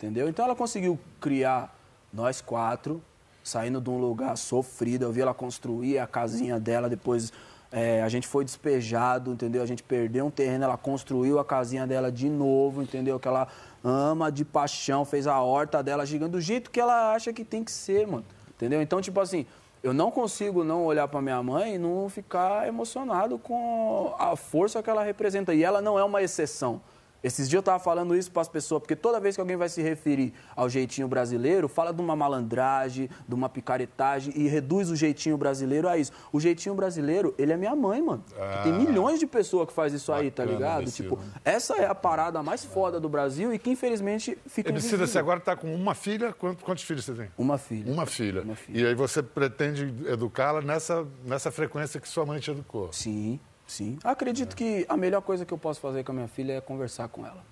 Entendeu? 0.00 0.30
Então 0.30 0.46
ela 0.46 0.56
conseguiu 0.56 0.98
criar 1.20 1.76
nós 2.10 2.40
quatro, 2.40 3.02
saindo 3.44 3.82
de 3.82 3.90
um 3.90 3.98
lugar 3.98 4.34
sofrido. 4.34 5.04
Eu 5.04 5.12
vi 5.12 5.20
ela 5.20 5.34
construir 5.34 5.98
a 5.98 6.06
casinha 6.06 6.58
dela, 6.58 6.88
depois 6.88 7.30
é, 7.70 8.02
a 8.02 8.08
gente 8.08 8.26
foi 8.26 8.42
despejado, 8.42 9.30
entendeu? 9.30 9.62
A 9.62 9.66
gente 9.66 9.82
perdeu 9.82 10.24
um 10.24 10.30
terreno, 10.30 10.64
ela 10.64 10.78
construiu 10.78 11.38
a 11.38 11.44
casinha 11.44 11.86
dela 11.86 12.10
de 12.10 12.30
novo, 12.30 12.82
entendeu? 12.82 13.20
Que 13.20 13.28
ela 13.28 13.46
ama 13.84 14.32
de 14.32 14.42
paixão, 14.42 15.04
fez 15.04 15.26
a 15.26 15.38
horta 15.38 15.82
dela 15.82 16.06
gigante, 16.06 16.32
do 16.32 16.40
jeito 16.40 16.70
que 16.70 16.80
ela 16.80 17.12
acha 17.12 17.30
que 17.30 17.44
tem 17.44 17.62
que 17.62 17.70
ser, 17.70 18.06
mano. 18.06 18.24
Entendeu? 18.56 18.80
Então, 18.80 19.02
tipo 19.02 19.20
assim, 19.20 19.44
eu 19.82 19.92
não 19.92 20.10
consigo 20.10 20.64
não 20.64 20.82
olhar 20.86 21.08
pra 21.08 21.20
minha 21.20 21.42
mãe 21.42 21.74
e 21.74 21.78
não 21.78 22.08
ficar 22.08 22.66
emocionado 22.66 23.38
com 23.38 24.14
a 24.18 24.34
força 24.34 24.82
que 24.82 24.88
ela 24.88 25.04
representa. 25.04 25.52
E 25.52 25.62
ela 25.62 25.82
não 25.82 25.98
é 25.98 26.04
uma 26.04 26.22
exceção. 26.22 26.80
Esses 27.22 27.48
dias 27.48 27.58
eu 27.58 27.62
tava 27.62 27.78
falando 27.78 28.14
isso 28.14 28.30
para 28.30 28.42
as 28.42 28.48
pessoas, 28.48 28.80
porque 28.80 28.96
toda 28.96 29.20
vez 29.20 29.34
que 29.34 29.40
alguém 29.40 29.56
vai 29.56 29.68
se 29.68 29.82
referir 29.82 30.32
ao 30.56 30.68
jeitinho 30.68 31.06
brasileiro, 31.06 31.68
fala 31.68 31.92
de 31.92 32.00
uma 32.00 32.16
malandragem, 32.16 33.08
de 33.28 33.34
uma 33.34 33.48
picaretagem 33.48 34.32
e 34.36 34.48
reduz 34.48 34.90
o 34.90 34.96
jeitinho 34.96 35.36
brasileiro 35.36 35.88
a 35.88 35.98
isso. 35.98 36.12
O 36.32 36.40
jeitinho 36.40 36.74
brasileiro, 36.74 37.34
ele 37.38 37.52
é 37.52 37.56
minha 37.56 37.76
mãe, 37.76 38.00
mano. 38.00 38.24
Tem 38.62 38.72
milhões 38.72 39.20
de 39.20 39.26
pessoas 39.26 39.68
que 39.68 39.72
faz 39.72 39.92
isso 39.92 40.12
aí, 40.12 40.30
tá 40.30 40.44
ligado? 40.44 40.90
Tipo, 40.90 41.18
essa 41.44 41.76
é 41.76 41.86
a 41.86 41.94
parada 41.94 42.42
mais 42.42 42.64
foda 42.64 42.98
do 42.98 43.08
Brasil 43.08 43.52
e 43.52 43.58
que 43.58 43.70
infelizmente 43.70 44.36
fica 44.46 44.70
Emicida, 44.70 45.06
você 45.06 45.18
agora 45.18 45.38
está 45.38 45.56
com 45.56 45.74
uma 45.74 45.94
filha. 45.94 46.32
Quantos, 46.32 46.62
quantos 46.64 46.84
filhos 46.84 47.04
você 47.04 47.12
tem? 47.12 47.28
Uma 47.36 47.58
filha. 47.58 47.92
Uma 47.92 48.06
filha. 48.06 48.42
Uma 48.42 48.56
filha. 48.56 48.80
E 48.80 48.86
aí 48.86 48.94
você 48.94 49.22
pretende 49.22 49.94
educá-la 50.06 50.60
nessa, 50.60 51.06
nessa 51.24 51.50
frequência 51.50 52.00
que 52.00 52.08
sua 52.08 52.24
mãe 52.24 52.40
te 52.40 52.50
educou. 52.50 52.92
Sim, 52.92 53.38
sim. 53.70 53.98
Acredito 54.04 54.56
que 54.56 54.84
a 54.88 54.96
melhor 54.96 55.22
coisa 55.22 55.44
que 55.44 55.52
eu 55.52 55.58
posso 55.58 55.80
fazer 55.80 56.04
com 56.04 56.12
a 56.12 56.14
minha 56.14 56.28
filha 56.28 56.54
é 56.54 56.60
conversar 56.60 57.08
com 57.08 57.26
ela, 57.26 57.42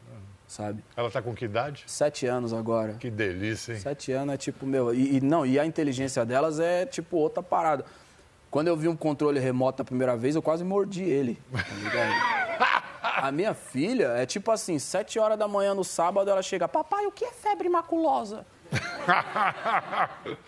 sabe? 0.46 0.82
Ela 0.96 1.08
está 1.08 1.22
com 1.22 1.34
que 1.34 1.44
idade? 1.44 1.84
Sete 1.86 2.26
anos 2.26 2.52
agora. 2.52 2.94
Que 2.94 3.10
delícia, 3.10 3.72
hein? 3.72 3.80
Sete 3.80 4.12
anos 4.12 4.34
é 4.34 4.36
tipo, 4.36 4.66
meu. 4.66 4.94
E, 4.94 5.16
e 5.16 5.20
não, 5.20 5.46
e 5.46 5.58
a 5.58 5.64
inteligência 5.64 6.24
delas 6.26 6.58
é 6.58 6.84
tipo 6.84 7.16
outra 7.16 7.42
parada. 7.42 7.84
Quando 8.50 8.68
eu 8.68 8.76
vi 8.76 8.88
um 8.88 8.96
controle 8.96 9.38
remoto 9.38 9.82
a 9.82 9.84
primeira 9.84 10.16
vez, 10.16 10.34
eu 10.34 10.42
quase 10.42 10.64
mordi 10.64 11.02
ele. 11.02 11.40
Tá? 11.52 12.84
A 13.20 13.32
minha 13.32 13.52
filha 13.52 14.12
é 14.16 14.24
tipo 14.24 14.48
assim, 14.52 14.78
sete 14.78 15.18
horas 15.18 15.36
da 15.36 15.48
manhã 15.48 15.74
no 15.74 15.82
sábado, 15.82 16.30
ela 16.30 16.40
chega, 16.40 16.68
papai, 16.68 17.04
o 17.04 17.10
que 17.10 17.24
é 17.24 17.32
febre 17.32 17.68
maculosa? 17.68 18.46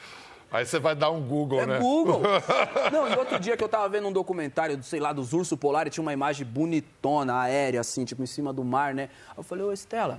Aí 0.53 0.67
você 0.67 0.79
vai 0.81 0.97
dar 0.97 1.11
um 1.11 1.21
Google, 1.21 1.61
É 1.61 1.67
né? 1.67 1.79
Google. 1.79 2.23
Não, 2.91 3.09
e 3.09 3.17
outro 3.17 3.39
dia 3.39 3.57
que 3.57 3.63
eu 3.63 3.69
tava 3.69 3.89
vendo 3.89 4.09
um 4.09 4.13
documentário, 4.13 4.83
sei 4.83 4.99
lá, 4.99 5.13
dos 5.13 5.33
ursos 5.33 5.57
polares, 5.59 5.95
tinha 5.95 6.03
uma 6.03 6.13
imagem 6.13 6.45
bonitona, 6.45 7.41
aérea, 7.41 7.81
assim, 7.81 8.05
tipo, 8.05 8.23
em 8.23 8.27
cima 8.27 8.53
do 8.53 8.65
mar, 8.65 8.93
né? 8.93 9.09
Eu 9.37 9.43
falei, 9.45 9.65
ô 9.65 9.73
Estela, 9.73 10.19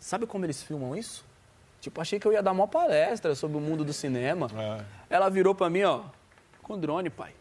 sabe 0.00 0.26
como 0.26 0.44
eles 0.46 0.62
filmam 0.62 0.96
isso? 0.96 1.24
Tipo, 1.80 2.00
achei 2.00 2.18
que 2.18 2.26
eu 2.26 2.32
ia 2.32 2.42
dar 2.42 2.52
uma 2.52 2.66
palestra 2.66 3.34
sobre 3.34 3.56
o 3.58 3.60
mundo 3.60 3.84
do 3.84 3.92
cinema. 3.92 4.48
É. 4.56 4.84
Ela 5.10 5.28
virou 5.28 5.54
pra 5.54 5.68
mim, 5.68 5.82
ó, 5.82 6.00
com 6.62 6.78
drone, 6.78 7.10
pai. 7.10 7.32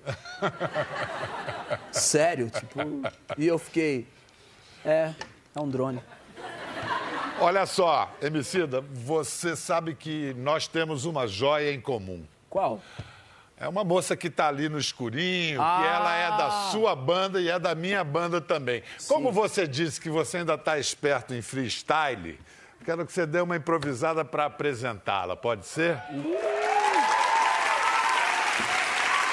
Sério, 1.91 2.50
tipo. 2.50 2.79
E 3.38 3.48
eu 3.48 3.57
fiquei, 3.57 4.07
é, 4.86 5.13
é 5.55 5.60
um 5.60 5.67
drone. 5.69 6.01
Olha 7.39 7.65
só, 7.67 8.10
Emicida, 8.22 8.82
você 8.94 9.56
sabe 9.56 9.94
que 9.94 10.34
nós 10.38 10.67
temos 10.67 11.06
uma 11.06 11.27
joia 11.27 11.72
em 11.72 11.79
comum. 11.79 12.25
Qual? 12.50 12.82
É 13.60 13.67
uma 13.67 13.84
moça 13.84 14.15
que 14.15 14.27
está 14.27 14.48
ali 14.48 14.67
no 14.70 14.77
escurinho, 14.79 15.60
que 15.60 15.63
Ah! 15.65 15.86
ela 15.86 16.15
é 16.15 16.29
da 16.38 16.50
sua 16.72 16.96
banda 16.96 17.39
e 17.39 17.50
é 17.50 17.60
da 17.60 17.75
minha 17.75 18.03
banda 18.03 18.41
também. 18.41 18.84
Como 19.08 19.32
você 19.32 19.67
disse 19.67 20.00
que 20.01 20.10
você 20.10 20.38
ainda 20.38 20.56
está 20.56 20.77
esperto 20.79 21.34
em 21.34 21.41
freestyle, 21.41 22.39
quero 22.84 23.06
que 23.06 23.13
você 23.13 23.25
dê 23.25 23.39
uma 23.39 23.56
improvisada 23.56 24.25
para 24.25 24.46
apresentá-la, 24.46 25.36
pode 25.36 25.65
ser? 25.65 25.98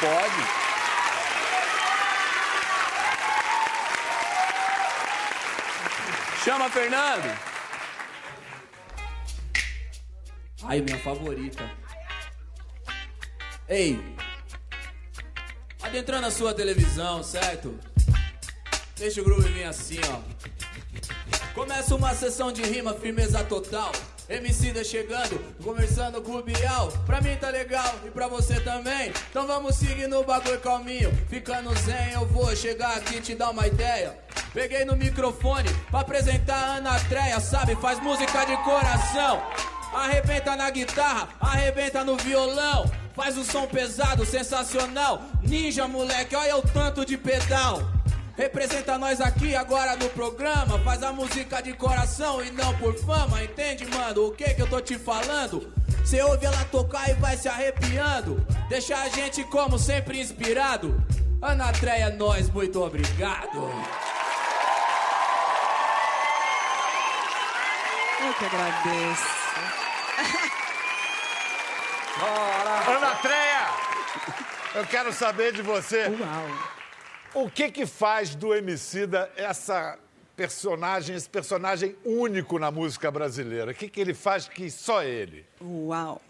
Pode. 0.01 0.65
Chama, 6.45 6.69
Fernando. 6.69 7.54
Ai, 10.65 10.81
minha 10.81 10.99
favorita. 10.99 11.71
Ei. 13.69 13.99
Adentrando 15.83 16.27
a 16.27 16.31
sua 16.31 16.55
televisão, 16.55 17.23
certo? 17.23 17.79
Deixa 18.97 19.21
o 19.21 19.25
groove 19.25 19.49
vir 19.49 19.65
assim, 19.65 20.01
ó. 20.11 20.21
Começa 21.53 21.95
uma 21.95 22.15
sessão 22.15 22.51
de 22.51 22.63
rima, 22.63 22.95
firmeza 22.95 23.45
total. 23.45 23.93
Emicida 24.29 24.83
chegando, 24.83 25.39
conversando 25.63 26.23
com 26.23 26.33
o 26.33 26.43
Bial. 26.43 26.91
Pra 27.05 27.21
mim 27.21 27.37
tá 27.37 27.51
legal 27.51 27.95
e 28.07 28.11
pra 28.11 28.27
você 28.27 28.59
também. 28.61 29.13
Então 29.31 29.47
vamos 29.47 29.77
seguir 29.77 30.09
no 30.09 30.25
bagulho 30.25 30.59
calminho. 30.61 31.13
Ficando 31.29 31.75
zen, 31.81 32.13
eu 32.15 32.27
vou 32.27 32.57
chegar 32.57 32.97
aqui 32.97 33.21
te 33.21 33.35
dar 33.35 33.51
uma 33.51 33.67
ideia. 33.67 34.19
Peguei 34.55 34.85
no 34.85 34.97
microfone 34.97 35.69
pra 35.91 36.01
apresentar 36.01 36.57
a 36.57 36.77
Ana 36.77 36.99
Treia, 37.01 37.39
sabe? 37.39 37.77
Faz 37.77 38.01
música 38.01 38.45
de 38.47 38.57
coração. 38.65 39.43
Arrebenta 39.95 40.57
na 40.57 40.69
guitarra, 40.71 41.29
arrebenta 41.41 42.03
no 42.05 42.17
violão. 42.17 42.91
Faz 43.15 43.39
um 43.39 43.45
som 43.45 43.67
pesado, 43.67 44.27
sensacional. 44.27 45.23
Ninja, 45.41 45.87
moleque, 45.87 46.35
olha 46.35 46.57
o 46.57 46.63
tanto 46.63 47.05
de 47.05 47.17
pedal. 47.17 47.81
Representa 48.37 48.99
nós 48.99 49.21
aqui 49.21 49.55
agora 49.55 49.95
no 49.97 50.09
programa. 50.11 50.81
Faz 50.81 51.03
a 51.05 51.13
música 51.13 51.63
de 51.63 51.73
coração 51.75 52.45
e 52.45 52.51
não 52.51 52.77
por 52.79 52.95
fama, 52.95 53.43
entende, 53.43 53.87
mano? 53.87 54.27
O 54.27 54.33
que 54.33 54.53
que 54.55 54.63
eu 54.63 54.69
tô 54.69 54.81
te 54.81 54.99
falando? 54.99 55.73
Cê 56.05 56.21
ouve 56.23 56.45
ela 56.45 56.65
tocar 56.65 57.09
e 57.09 57.15
vai 57.15 57.37
se 57.37 57.49
arrepiando. 57.49 58.45
Deixa 58.69 58.97
a 58.97 59.09
gente, 59.09 59.45
como 59.45 59.79
sempre, 59.79 60.21
inspirado. 60.21 61.01
Ana 61.41 61.73
Treia, 61.73 62.11
nós, 62.11 62.51
muito 62.51 62.83
obrigado. 62.83 63.71
Eu 68.27 68.35
que 68.35 68.45
agradeço. 68.45 69.44
Ana 72.17 73.15
Treia, 73.17 73.67
eu 74.77 74.87
quero 74.87 75.13
saber 75.13 75.53
de 75.53 75.63
você. 75.63 76.07
Uau. 76.09 77.45
O 77.45 77.51
que 77.51 77.71
que 77.71 77.87
faz 77.87 78.35
do 78.35 78.55
Emicida 78.55 79.31
essa 79.37 79.99
personagem, 80.37 81.17
esse 81.17 81.29
personagem 81.29 81.97
único 82.05 82.59
na 82.59 82.71
música 82.71 83.11
brasileira? 83.11 83.73
O 83.73 83.75
que 83.75 83.89
que 83.89 84.01
ele 84.01 84.15
faz 84.15 84.47
que 84.47 84.71
só 84.71 85.03
ele? 85.03 85.45
Uau. 85.61 86.23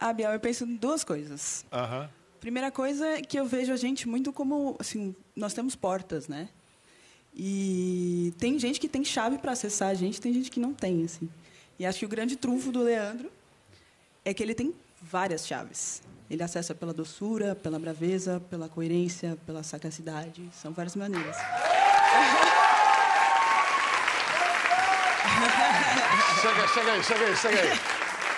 Ah, 0.00 0.12
Biel, 0.12 0.32
eu 0.32 0.40
penso 0.40 0.64
em 0.64 0.74
duas 0.74 1.04
coisas. 1.04 1.64
Aham. 1.72 2.10
Primeira 2.40 2.70
coisa 2.70 3.06
é 3.06 3.20
que 3.20 3.38
eu 3.38 3.44
vejo 3.46 3.72
a 3.72 3.76
gente 3.76 4.08
muito 4.08 4.32
como, 4.32 4.74
assim, 4.80 5.14
nós 5.36 5.52
temos 5.52 5.76
portas, 5.76 6.26
né? 6.26 6.48
E 7.34 8.34
tem 8.38 8.58
gente 8.58 8.80
que 8.80 8.88
tem 8.88 9.04
chave 9.04 9.38
para 9.38 9.52
acessar 9.52 9.90
a 9.90 9.94
gente, 9.94 10.20
tem 10.20 10.32
gente 10.32 10.50
que 10.50 10.58
não 10.58 10.72
tem, 10.72 11.04
assim. 11.04 11.28
E 11.78 11.86
acho 11.86 11.98
que 12.00 12.06
o 12.06 12.08
grande 12.08 12.36
trunfo 12.36 12.72
do 12.72 12.82
Leandro 12.82 13.30
é 14.24 14.34
que 14.34 14.42
ele 14.42 14.54
tem 14.54 14.74
várias 15.00 15.46
chaves. 15.46 16.02
Ele 16.30 16.42
acessa 16.42 16.74
pela 16.74 16.92
doçura, 16.92 17.54
pela 17.54 17.78
braveza, 17.78 18.40
pela 18.48 18.68
coerência, 18.68 19.36
pela 19.44 19.62
sagacidade. 19.62 20.48
São 20.52 20.72
várias 20.72 20.94
maneiras. 20.94 21.36
Chega, 26.40 26.68
chega 26.68 26.92
aí, 26.92 27.02
chega 27.02 27.24
aí, 27.24 27.36
chega 27.36 27.60
aí. 27.60 27.80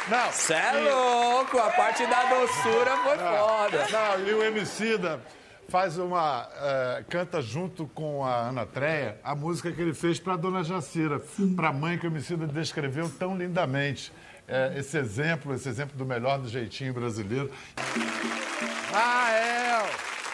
Não. 0.09 0.33
Cê 0.33 0.55
é 0.55 0.73
louco, 0.91 1.59
a 1.59 1.71
parte 1.71 2.07
da 2.07 2.25
doçura 2.25 2.97
foi 2.97 3.19
foda. 3.19 3.87
Não, 3.91 4.27
e 4.27 4.35
o 4.35 4.43
Emicida 4.43 5.21
faz 5.69 5.97
uma... 5.99 6.49
eh, 6.57 7.05
canta 7.09 7.41
junto 7.41 7.87
com 7.89 8.25
a 8.25 8.49
Ana 8.49 8.67
Treia 8.67 9.19
a 9.23 9.35
música 9.35 9.71
que 9.71 9.81
ele 9.81 9.95
fez 9.95 10.19
para 10.19 10.37
Dona 10.37 10.65
Jacira, 10.65 11.21
para 11.55 11.69
a 11.69 11.73
mãe 11.73 11.99
que 11.99 12.07
o 12.07 12.11
Emicida 12.11 12.47
descreveu 12.47 13.09
tão 13.09 13.37
lindamente. 13.37 14.12
Eh, 14.53 14.75
esse 14.77 14.99
exemplo, 14.99 15.55
esse 15.55 15.67
exemplo 15.67 15.97
do 15.97 16.05
melhor 16.05 16.39
do 16.39 16.47
jeitinho 16.47 16.93
brasileiro. 16.93 17.51
Rael! 18.93 19.87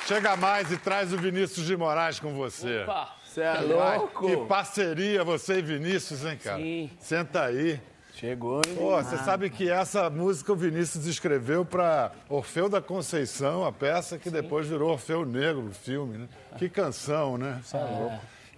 Chega 0.09 0.37
mais 0.37 0.73
e 0.73 0.77
traz 0.77 1.13
o 1.13 1.17
Vinícius 1.17 1.65
de 1.65 1.77
Moraes 1.77 2.19
com 2.19 2.35
você. 2.35 2.83
Opa, 2.83 3.15
cê 3.25 3.43
é 3.43 3.61
louco. 3.61 4.27
Que 4.27 4.37
parceria 4.49 5.23
você 5.23 5.59
e 5.59 5.63
Vinícius, 5.63 6.25
hein, 6.25 6.37
cara? 6.43 6.59
Sim. 6.59 6.91
Senta 6.99 7.45
aí. 7.45 7.81
Chegou, 8.13 8.61
hein? 8.67 8.75
Pô, 8.75 9.01
você 9.01 9.17
sabe 9.19 9.49
que 9.51 9.71
essa 9.71 10.11
música 10.11 10.53
o 10.53 10.57
Vinícius 10.57 11.07
escreveu 11.07 11.65
para 11.65 12.11
Orfeu 12.29 12.69
da 12.69 12.83
Conceição, 12.83 13.65
a 13.65 13.71
peça 13.71 14.19
que 14.19 14.29
depois 14.31 14.67
virou 14.67 14.91
Orfeu 14.91 15.25
Negro, 15.25 15.69
o 15.69 15.73
filme, 15.73 16.19
né? 16.19 16.29
Que 16.57 16.69
canção, 16.69 17.39
né? 17.39 17.61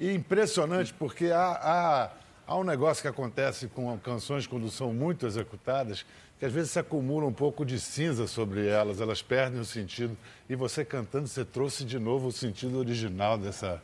E 0.00 0.14
impressionante, 0.14 0.94
porque 0.94 1.26
há, 1.26 1.50
há, 1.50 2.10
há 2.50 2.56
um 2.56 2.64
negócio 2.64 3.00
que 3.00 3.06
acontece 3.06 3.68
com 3.68 3.96
canções 4.00 4.44
quando 4.44 4.68
são 4.70 4.92
muito 4.92 5.24
executadas, 5.24 6.04
que 6.36 6.44
às 6.44 6.52
vezes 6.52 6.72
se 6.72 6.80
acumula 6.80 7.24
um 7.24 7.32
pouco 7.32 7.64
de 7.64 7.78
cinza 7.78 8.26
sobre 8.26 8.66
elas, 8.66 9.00
elas 9.00 9.22
perdem 9.22 9.60
o 9.60 9.64
sentido. 9.64 10.18
E 10.48 10.56
você 10.56 10.84
cantando, 10.84 11.28
você 11.28 11.44
trouxe 11.44 11.84
de 11.84 11.96
novo 11.96 12.26
o 12.26 12.32
sentido 12.32 12.76
original 12.78 13.38
dessa, 13.38 13.80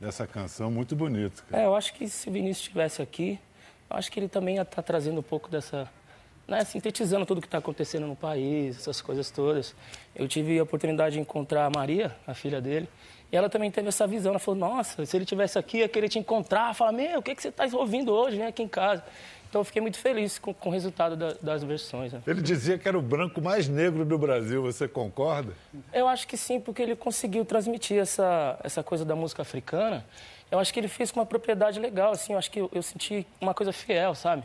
dessa 0.00 0.26
canção, 0.26 0.72
muito 0.72 0.96
bonito. 0.96 1.44
cara. 1.48 1.62
É, 1.62 1.66
eu 1.66 1.76
acho 1.76 1.94
que 1.94 2.08
se 2.08 2.28
o 2.28 2.32
Vinícius 2.32 2.66
estivesse 2.66 3.00
aqui, 3.00 3.38
eu 3.88 3.96
acho 3.96 4.10
que 4.10 4.18
ele 4.18 4.28
também 4.28 4.56
ia 4.56 4.62
estar 4.62 4.82
trazendo 4.82 5.20
um 5.20 5.22
pouco 5.22 5.48
dessa. 5.48 5.88
Né, 6.48 6.64
sintetizando 6.64 7.24
tudo 7.24 7.40
que 7.40 7.46
está 7.46 7.58
acontecendo 7.58 8.08
no 8.08 8.16
país, 8.16 8.76
essas 8.76 9.00
coisas 9.00 9.30
todas. 9.30 9.72
Eu 10.16 10.26
tive 10.26 10.58
a 10.58 10.64
oportunidade 10.64 11.14
de 11.14 11.20
encontrar 11.20 11.66
a 11.66 11.70
Maria, 11.70 12.16
a 12.26 12.34
filha 12.34 12.60
dele, 12.60 12.88
e 13.32 13.36
ela 13.36 13.48
também 13.48 13.70
teve 13.70 13.88
essa 13.88 14.06
visão. 14.06 14.30
Ela 14.32 14.38
falou: 14.38 14.58
Nossa, 14.58 15.04
se 15.06 15.16
ele 15.16 15.24
estivesse 15.24 15.58
aqui, 15.58 15.78
eu 15.78 15.82
ia 15.82 15.88
querer 15.88 16.08
te 16.08 16.18
encontrar. 16.18 16.74
Falar: 16.74 16.92
Meu, 16.92 17.18
o 17.18 17.22
que, 17.22 17.34
que 17.34 17.42
você 17.42 17.48
está 17.48 17.64
ouvindo 17.76 18.12
hoje? 18.12 18.36
Vem 18.38 18.46
aqui 18.46 18.62
em 18.62 18.68
casa. 18.68 19.02
Então 19.48 19.62
eu 19.62 19.64
fiquei 19.64 19.82
muito 19.82 19.98
feliz 19.98 20.38
com, 20.38 20.54
com 20.54 20.68
o 20.68 20.72
resultado 20.72 21.16
da- 21.16 21.34
das 21.42 21.64
versões. 21.64 22.12
né. 22.12 22.22
Ele 22.24 22.40
dizia 22.40 22.78
que 22.78 22.86
era 22.86 22.96
o 22.96 23.02
branco 23.02 23.40
mais 23.42 23.66
negro 23.68 24.04
do 24.04 24.16
Brasil, 24.16 24.62
você 24.62 24.86
concorda? 24.86 25.52
Eu 25.92 26.06
acho 26.06 26.28
que 26.28 26.36
sim, 26.36 26.60
porque 26.60 26.80
ele 26.80 26.94
conseguiu 26.94 27.44
transmitir 27.44 27.98
essa, 27.98 28.56
essa 28.62 28.80
coisa 28.84 29.04
da 29.04 29.16
música 29.16 29.42
africana. 29.42 30.04
Eu 30.52 30.60
acho 30.60 30.72
que 30.72 30.78
ele 30.78 30.86
fez 30.86 31.10
com 31.10 31.18
uma 31.18 31.26
propriedade 31.26 31.80
legal, 31.80 32.12
assim. 32.12 32.32
Eu 32.32 32.38
acho 32.38 32.48
que 32.48 32.60
eu, 32.60 32.70
eu 32.72 32.80
senti 32.82 33.26
uma 33.40 33.52
coisa 33.52 33.72
fiel, 33.72 34.14
sabe? 34.14 34.44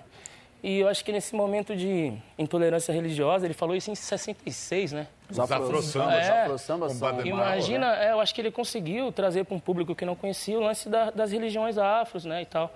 E 0.68 0.80
eu 0.80 0.88
acho 0.88 1.06
que 1.06 1.12
nesse 1.12 1.36
momento 1.36 1.76
de 1.76 2.12
intolerância 2.40 2.92
religiosa, 2.92 3.46
ele 3.46 3.54
falou 3.54 3.76
isso 3.76 3.92
em 3.92 3.94
66, 3.94 4.94
né? 4.94 5.06
Os 5.30 5.40
afro-sambas. 5.40 5.84
Os 6.24 6.26
É. 6.26 6.42
afro-sambas 6.42 6.94
Com 6.94 6.98
são... 6.98 7.24
Imagina, 7.24 7.96
é, 7.98 8.12
eu 8.14 8.20
acho 8.20 8.34
que 8.34 8.42
ele 8.42 8.50
conseguiu 8.50 9.12
trazer 9.12 9.44
para 9.44 9.56
um 9.56 9.60
público 9.60 9.94
que 9.94 10.04
não 10.04 10.16
conhecia 10.16 10.58
o 10.58 10.62
lance 10.64 10.90
da- 10.90 11.12
das 11.12 11.32
religiões 11.32 11.78
afros, 11.78 12.26
né, 12.26 12.42
e 12.42 12.46
tal. 12.48 12.74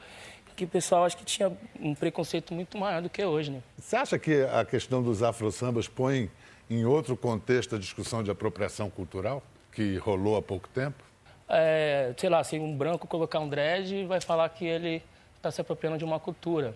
Que 0.56 0.66
o 0.66 0.68
pessoal 0.68 1.04
acho 1.04 1.18
que 1.18 1.26
tinha 1.26 1.52
um 1.80 1.96
preconceito 1.96 2.54
muito 2.54 2.78
maior 2.78 3.02
do 3.02 3.10
que 3.10 3.26
hoje, 3.26 3.50
né? 3.50 3.60
Você 3.76 3.96
acha 3.96 4.20
que 4.20 4.44
a 4.44 4.64
questão 4.64 5.02
dos 5.02 5.24
afro-sambas 5.24 5.88
põe 5.88 6.30
em 6.70 6.86
outro 6.86 7.18
contexto 7.18 7.76
a 7.76 7.80
discussão 7.80 8.22
de 8.22 8.30
apropriação 8.30 8.88
cultural, 8.92 9.42
que 9.72 9.98
rolou 9.98 10.38
há 10.38 10.42
pouco 10.44 10.70
tempo? 10.70 11.04
é, 11.52 12.14
sei 12.16 12.30
lá, 12.30 12.44
se 12.44 12.60
um 12.60 12.78
branco 12.78 13.08
colocar 13.08 13.40
um 13.40 13.50
dread, 13.50 14.06
vai 14.06 14.22
falar 14.22 14.48
que 14.50 14.64
ele 14.68 15.02
está 15.38 15.50
se 15.50 15.60
apropriando 15.60 15.98
de 15.98 16.06
uma 16.06 16.20
cultura. 16.20 16.76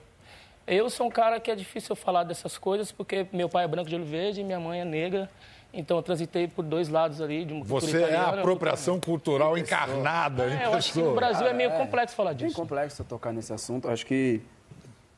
Eu 0.65 0.89
sou 0.89 1.07
um 1.07 1.09
cara 1.09 1.39
que 1.39 1.51
é 1.51 1.55
difícil 1.55 1.91
eu 1.91 1.95
falar 1.95 2.23
dessas 2.23 2.57
coisas, 2.57 2.91
porque 2.91 3.27
meu 3.33 3.49
pai 3.49 3.65
é 3.65 3.67
branco 3.67 3.89
de 3.89 3.95
olho 3.95 4.05
verde 4.05 4.41
e 4.41 4.43
minha 4.43 4.59
mãe 4.59 4.79
é 4.79 4.85
negra. 4.85 5.29
Então 5.73 5.97
eu 5.97 6.03
transitei 6.03 6.47
por 6.47 6.63
dois 6.63 6.87
lados 6.87 7.19
ali, 7.19 7.43
de 7.43 7.53
uma 7.53 7.65
Você 7.65 8.01
é 8.01 8.15
a 8.15 8.29
apropriação 8.29 8.99
cultural 8.99 9.57
encarnada 9.57 10.43
É, 10.45 10.65
eu 10.65 10.73
acho 10.73 10.93
que 10.93 11.01
no. 11.01 11.15
Brasil 11.15 11.47
é 11.47 11.53
meio 11.53 11.71
complexo 11.71 12.15
falar 12.15 12.33
disso. 12.33 12.55
complexo 12.55 13.03
tocar 13.03 13.33
nesse 13.33 13.51
assunto. 13.51 13.89
Acho 13.89 14.05
que, 14.05 14.39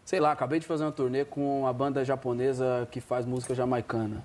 sei 0.05 0.19
lá, 0.19 0.31
acabei 0.31 0.59
de 0.59 0.65
fazer 0.65 0.85
uma 0.85 0.91
turnê 0.93 1.25
com 1.25 1.61
uma 1.61 1.73
banda 1.73 2.03
japonesa 2.05 2.87
que 2.89 3.01
faz 3.01 3.25
música 3.25 3.53
jamaicana. 3.53 4.23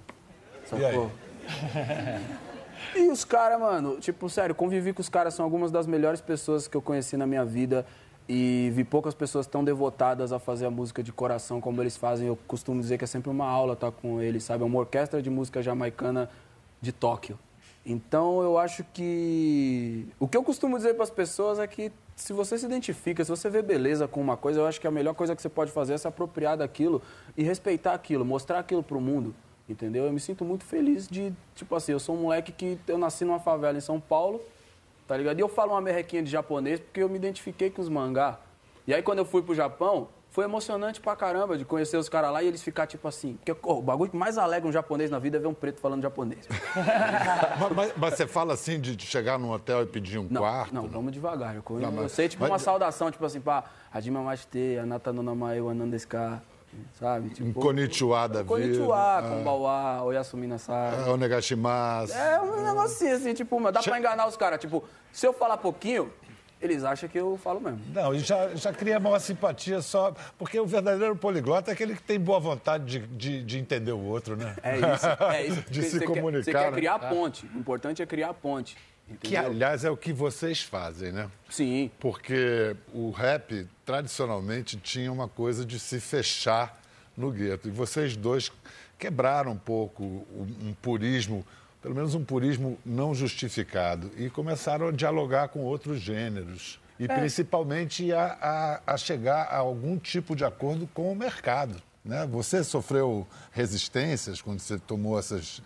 Sacou? 0.64 1.10
E 2.94 3.08
os 3.10 3.24
caras, 3.24 3.60
mano, 3.60 4.00
tipo, 4.00 4.28
sério, 4.30 4.54
convivi 4.54 4.92
com 4.92 5.02
os 5.02 5.08
caras, 5.08 5.34
são 5.34 5.44
algumas 5.44 5.70
das 5.70 5.86
melhores 5.86 6.20
pessoas 6.20 6.66
que 6.66 6.76
eu 6.76 6.82
conheci 6.82 7.16
na 7.16 7.26
minha 7.26 7.44
vida. 7.44 7.84
E 8.32 8.70
vi 8.70 8.84
poucas 8.84 9.12
pessoas 9.12 9.44
tão 9.44 9.64
devotadas 9.64 10.32
a 10.32 10.38
fazer 10.38 10.64
a 10.64 10.70
música 10.70 11.02
de 11.02 11.10
coração 11.10 11.60
como 11.60 11.82
eles 11.82 11.96
fazem. 11.96 12.28
Eu 12.28 12.38
costumo 12.46 12.80
dizer 12.80 12.96
que 12.96 13.02
é 13.02 13.06
sempre 13.08 13.28
uma 13.28 13.44
aula 13.44 13.72
estar 13.72 13.90
com 13.90 14.22
eles, 14.22 14.44
sabe? 14.44 14.62
É 14.62 14.66
uma 14.66 14.78
orquestra 14.78 15.20
de 15.20 15.28
música 15.28 15.60
jamaicana 15.60 16.30
de 16.80 16.92
Tóquio. 16.92 17.36
Então 17.84 18.40
eu 18.40 18.56
acho 18.56 18.84
que. 18.94 20.06
O 20.20 20.28
que 20.28 20.36
eu 20.36 20.44
costumo 20.44 20.76
dizer 20.76 20.94
para 20.94 21.02
as 21.02 21.10
pessoas 21.10 21.58
é 21.58 21.66
que 21.66 21.90
se 22.14 22.32
você 22.32 22.56
se 22.56 22.64
identifica, 22.64 23.24
se 23.24 23.30
você 23.32 23.50
vê 23.50 23.62
beleza 23.62 24.06
com 24.06 24.20
uma 24.20 24.36
coisa, 24.36 24.60
eu 24.60 24.66
acho 24.66 24.80
que 24.80 24.86
a 24.86 24.92
melhor 24.92 25.14
coisa 25.14 25.34
que 25.34 25.42
você 25.42 25.48
pode 25.48 25.72
fazer 25.72 25.94
é 25.94 25.98
se 25.98 26.06
apropriar 26.06 26.56
daquilo 26.56 27.02
e 27.36 27.42
respeitar 27.42 27.94
aquilo, 27.94 28.24
mostrar 28.24 28.60
aquilo 28.60 28.82
pro 28.84 29.00
mundo. 29.00 29.34
Entendeu? 29.68 30.04
Eu 30.04 30.12
me 30.12 30.20
sinto 30.20 30.44
muito 30.44 30.64
feliz 30.64 31.08
de, 31.08 31.32
tipo 31.56 31.74
assim, 31.74 31.90
eu 31.90 31.98
sou 31.98 32.14
um 32.14 32.20
moleque 32.20 32.52
que 32.52 32.78
eu 32.86 32.96
nasci 32.96 33.24
numa 33.24 33.40
favela 33.40 33.76
em 33.76 33.80
São 33.80 33.98
Paulo, 33.98 34.40
tá 35.10 35.16
ligado? 35.16 35.36
E 35.36 35.42
eu 35.42 35.48
falo 35.48 35.72
uma 35.72 35.80
merrequinha 35.80 36.22
de 36.22 36.30
japonês 36.30 36.78
porque 36.78 37.02
eu 37.02 37.08
me 37.08 37.16
identifiquei 37.16 37.68
com 37.68 37.82
os 37.82 37.88
mangá. 37.88 38.38
E 38.86 38.94
aí 38.94 39.02
quando 39.02 39.18
eu 39.18 39.24
fui 39.24 39.42
pro 39.42 39.52
Japão, 39.52 40.06
foi 40.30 40.44
emocionante 40.44 41.00
pra 41.00 41.16
caramba 41.16 41.58
de 41.58 41.64
conhecer 41.64 41.96
os 41.96 42.08
caras 42.08 42.30
lá 42.30 42.40
e 42.44 42.46
eles 42.46 42.62
ficar 42.62 42.86
tipo 42.86 43.08
assim. 43.08 43.34
Porque 43.34 43.50
ó, 43.64 43.78
o 43.78 43.82
bagulho 43.82 44.08
que 44.08 44.16
mais 44.16 44.38
alegra 44.38 44.68
um 44.68 44.72
japonês 44.72 45.10
na 45.10 45.18
vida 45.18 45.36
é 45.36 45.40
ver 45.40 45.48
um 45.48 45.52
preto 45.54 45.80
falando 45.80 46.00
japonês. 46.00 46.46
Mas, 47.58 47.72
mas- 47.74 47.92
mas 47.96 48.14
você 48.14 48.24
fala 48.24 48.54
assim 48.54 48.80
de 48.80 48.96
chegar 49.04 49.36
num 49.36 49.50
hotel 49.50 49.82
e 49.82 49.86
pedir 49.86 50.18
um 50.20 50.28
Não, 50.30 50.40
quarto? 50.42 50.72
não, 50.72 50.86
vamos 50.86 51.10
devagar. 51.12 51.56
Eu, 51.56 51.64
Não, 51.80 51.90
mas- 51.90 52.02
eu 52.04 52.08
sei, 52.08 52.28
tipo, 52.28 52.44
uma 52.46 52.58
saudação, 52.60 53.10
tipo 53.10 53.24
assim, 53.24 53.40
pá, 53.40 53.64
Hajima 53.92 54.22
Mashite, 54.22 54.78
Anata 54.80 55.12
no 55.12 55.24
Namae, 55.24 55.58
Anandeska, 55.58 56.40
sabe? 56.98 57.30
Tipo, 57.30 57.48
Um 57.48 57.52
konnichiwa 57.52 58.28
da 58.28 58.42
vida. 58.42 58.44
Konnichiwa, 58.44 59.22
Konbawa, 59.22 60.02
Oyasumi 60.02 60.46
Nasai. 60.46 61.06
É, 61.06 61.10
Onegashimasu. 61.10 62.12
É 62.12 62.40
um 62.40 62.62
negocinho 62.62 63.16
assim, 63.16 63.34
tipo, 63.34 63.58
mas 63.60 63.72
dá 63.72 63.82
pra 63.82 63.98
enganar 63.98 64.26
os 64.26 64.36
caras. 64.36 64.60
Tipo, 64.60 64.84
se 65.12 65.26
eu 65.26 65.32
falar 65.32 65.56
pouquinho, 65.56 66.12
eles 66.60 66.84
acham 66.84 67.08
que 67.08 67.18
eu 67.18 67.38
falo 67.42 67.60
mesmo. 67.60 67.80
Não, 67.94 68.14
e 68.14 68.18
já, 68.18 68.54
já 68.54 68.72
cria 68.72 69.00
maior 69.00 69.18
simpatia 69.18 69.80
só. 69.80 70.14
Porque 70.36 70.60
o 70.60 70.66
verdadeiro 70.66 71.16
poliglota 71.16 71.70
é 71.70 71.74
aquele 71.74 71.94
que 71.94 72.02
tem 72.02 72.20
boa 72.20 72.38
vontade 72.38 72.84
de, 72.84 73.06
de, 73.06 73.42
de 73.42 73.58
entender 73.58 73.92
o 73.92 74.00
outro, 74.00 74.36
né? 74.36 74.54
É 74.62 74.76
isso, 74.76 75.06
é 75.32 75.46
isso. 75.46 75.64
de 75.70 75.82
se 75.82 75.98
você 75.98 76.04
comunicar. 76.04 76.30
Quer, 76.30 76.44
você 76.44 76.52
quer 76.52 76.70
né? 76.70 76.76
criar 76.76 76.98
ponte. 76.98 77.46
O 77.54 77.58
importante 77.58 78.02
é 78.02 78.06
criar 78.06 78.34
ponte. 78.34 78.76
Que, 79.20 79.28
Entendeu? 79.28 79.50
aliás, 79.50 79.84
é 79.84 79.90
o 79.90 79.96
que 79.96 80.12
vocês 80.12 80.62
fazem, 80.62 81.10
né? 81.12 81.28
Sim. 81.48 81.90
Porque 81.98 82.76
o 82.92 83.10
rap, 83.10 83.66
tradicionalmente, 83.84 84.76
tinha 84.76 85.10
uma 85.10 85.28
coisa 85.28 85.64
de 85.64 85.78
se 85.80 85.98
fechar 85.98 86.80
no 87.16 87.30
gueto. 87.30 87.68
E 87.68 87.70
vocês 87.70 88.16
dois 88.16 88.52
quebraram 88.98 89.52
um 89.52 89.56
pouco 89.56 90.04
um 90.32 90.74
purismo, 90.80 91.44
pelo 91.82 91.94
menos 91.94 92.14
um 92.14 92.24
purismo 92.24 92.78
não 92.84 93.14
justificado, 93.14 94.10
e 94.16 94.30
começaram 94.30 94.88
a 94.88 94.92
dialogar 94.92 95.48
com 95.48 95.60
outros 95.60 96.00
gêneros. 96.00 96.78
E 96.98 97.08
principalmente 97.08 98.12
a, 98.12 98.80
a, 98.86 98.92
a 98.94 98.96
chegar 98.98 99.44
a 99.44 99.56
algum 99.56 99.98
tipo 99.98 100.36
de 100.36 100.44
acordo 100.44 100.86
com 100.92 101.10
o 101.10 101.16
mercado. 101.16 101.82
Né? 102.04 102.26
Você 102.30 102.62
sofreu 102.62 103.26
resistências 103.50 104.42
quando 104.42 104.60
você 104.60 104.78
tomou 104.78 105.18
essas. 105.18 105.62